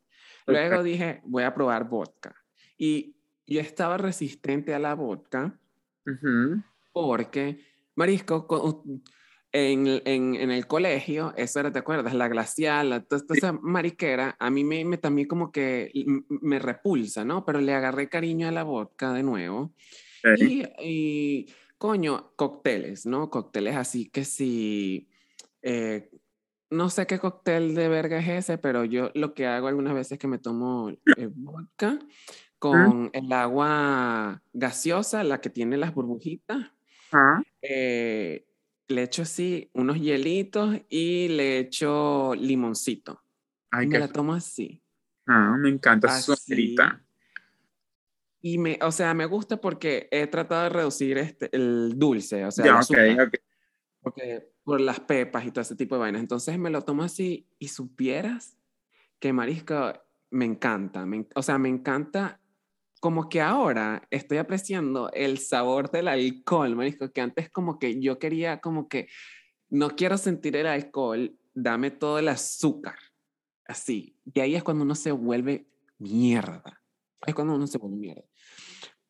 [0.47, 0.83] Luego Ok.
[0.85, 2.35] dije, voy a probar vodka.
[2.77, 3.15] Y
[3.47, 5.59] yo estaba resistente a la vodka
[6.07, 6.61] Ujú.
[6.93, 8.85] porque, Marisco, co-
[9.55, 12.13] en, en, en el colegio, eso era, ¿te acuerdas?
[12.13, 15.91] La glacial, la, toda esa mariquera, a mí me, me también como que
[16.29, 17.45] me repulsa, ¿no?
[17.47, 19.73] Pero le agarré cariño a la vodka de nuevo.
[20.25, 20.41] Ok.
[20.41, 21.47] Y, y,
[21.79, 23.31] coño, cócteles, ¿no?
[23.31, 25.09] Cócteles así que si...
[25.63, 26.11] eh,
[26.71, 30.13] no sé qué cóctel de verga es ese, pero yo lo que hago algunas veces
[30.13, 32.01] es que me tomo eh, vodka
[32.59, 36.73] con el agua gaseosa, la que tiene las burbujitas.
[37.13, 38.45] Ah, eh,
[38.89, 43.22] le echo así unos hielitos y le echo limoncito.
[43.70, 44.82] Ay, y me la tomo así.
[45.26, 46.43] ah, me encanta su Así.
[46.45, 47.01] somerita.
[48.43, 52.51] Y me, o sea, me gusta porque he tratado de reducir este, el dulce, o
[52.51, 53.35] sea, Ya, el ok, azúcar, ok.
[54.03, 56.20] porque por las pepas y todo ese tipo de vainas.
[56.20, 58.59] Entonces me lo tomo así y supieras
[59.18, 59.95] que marisco
[60.30, 62.41] me encanta, me o sea, me encanta
[63.05, 68.19] como que ahora estoy apreciando el sabor del alcohol, marisco, que antes como que yo
[68.19, 69.09] quería como que
[69.69, 72.95] no quiero sentir el alcohol, dame todo el azúcar,
[73.67, 74.17] así.
[74.33, 76.83] Y ahí es cuando uno se vuelve mierda.
[77.27, 78.25] Es cuando uno se vuelve mierda.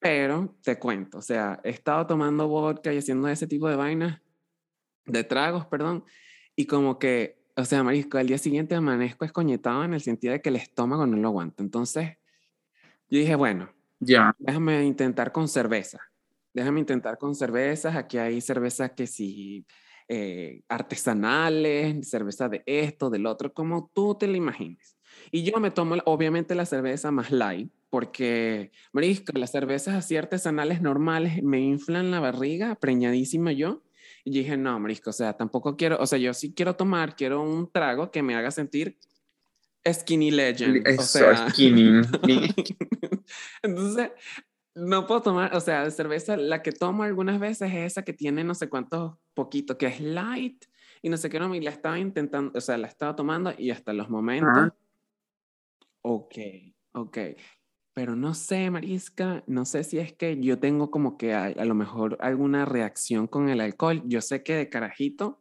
[0.01, 4.21] Pero te cuento, o sea, he estado tomando vodka y haciendo ese tipo de vainas,
[5.07, 6.05] de tragos, perdón,
[6.57, 10.43] y como que, o sea, marisco, al día siguiente amanezco escoñetado en el sentido de
[10.43, 11.63] que el estómago no lo aguanta.
[11.63, 12.19] Entonces,
[13.09, 13.71] yo dije, bueno,
[14.05, 16.01] Ya, déjame intentar con cerveza.
[16.53, 17.97] Déjame intentar con cervezas.
[17.97, 19.67] Aquí hay cervezas que sí,
[20.09, 24.97] eh, artesanales, cerveza de esto, del otro, como tú te lo imagines.
[25.31, 30.83] Y yo me tomo, obviamente, la cerveza más light, porque, marisco, las cervezas así artesanales
[30.83, 33.83] normales me inflan la barriga, preñadísima yo,
[34.25, 37.43] Y dije, no, marisco, o sea, tampoco quiero, o sea, yo sí quiero tomar, quiero
[37.43, 38.99] un trago que me haga sentir
[39.91, 40.87] skinny legend.
[40.99, 42.03] o sea, skinny.
[43.63, 44.11] Entonces,
[44.75, 48.13] no puedo tomar, o sea, de cerveza, la que tomo algunas veces es esa que
[48.13, 50.65] tiene no sé cuántos poquitos, que es light
[51.03, 53.71] y no sé qué, no, y la estaba intentando, o sea, la estaba tomando y
[53.71, 54.49] hasta los momentos.
[54.57, 54.75] Ah.
[56.03, 56.35] Ok,
[56.93, 57.19] ok.
[57.95, 61.75] Pero no sé, Marisca, no sé si es que yo tengo como que a, lo
[61.77, 64.03] mejor alguna reacción con el alcohol.
[64.07, 65.41] Yo sé que de carajito,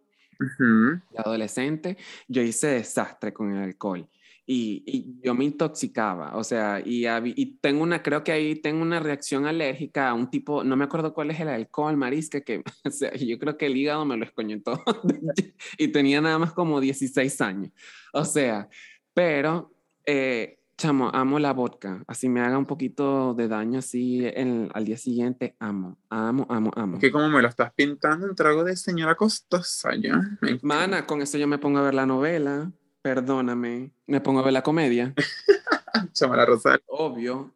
[0.59, 4.07] de adolescente, yo hice desastre con el alcohol.
[4.45, 8.81] Y, y, yo me intoxicaba, o sea, y, y, tengo una, creo que ahí tengo
[8.81, 12.61] una reacción alérgica a un tipo, no me acuerdo cuál es el alcohol, marisca, que
[12.85, 14.83] o sea, yo creo que el hígado me lo escoñetó
[15.77, 17.71] y tenía nada más como 16 años,
[18.11, 18.67] o sea,
[19.13, 19.71] pero
[20.05, 22.03] eh, Chamo, amo la vodka.
[22.07, 25.55] Así me haga un poquito de daño así al día siguiente.
[25.59, 26.99] Amo, amo, amo, amo.
[26.99, 30.19] Que como me lo estás pintando, un trago de señora costosa, ¿ya?
[30.61, 32.71] Mana, con eso yo me pongo a ver la novela.
[33.03, 33.91] Perdóname.
[34.07, 35.13] Me pongo a ver la comedia.
[36.13, 36.81] Chama la Rosal.
[36.87, 37.53] Obvio.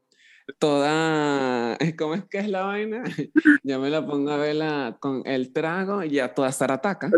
[0.60, 3.04] Toda, ¿cómo es que es la vaina?
[3.64, 7.10] ya me la pongo a verla con el trago y ya toda zarataca.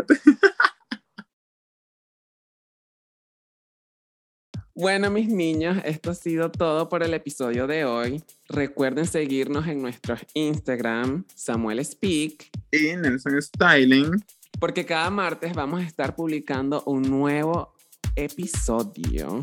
[4.74, 8.22] Bueno, mis niños, esto ha sido todo por el episodio de hoy.
[8.48, 14.24] Recuerden seguirnos en nuestros Instagram, Samuel Speak y Nelson Styling,
[14.60, 17.74] porque cada martes vamos a estar publicando un nuevo
[18.16, 19.40] episodio.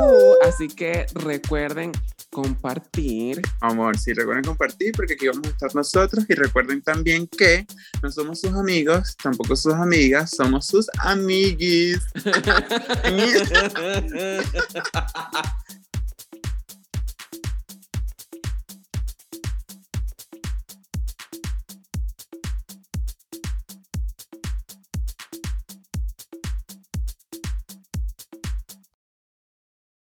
[0.00, 1.92] Uh, así que recuerden
[2.30, 3.40] compartir.
[3.60, 7.66] Amor, sí, recuerden compartir porque aquí vamos a estar nosotros y recuerden también que
[8.02, 12.00] no somos sus amigos, tampoco sus amigas, somos sus amiguis.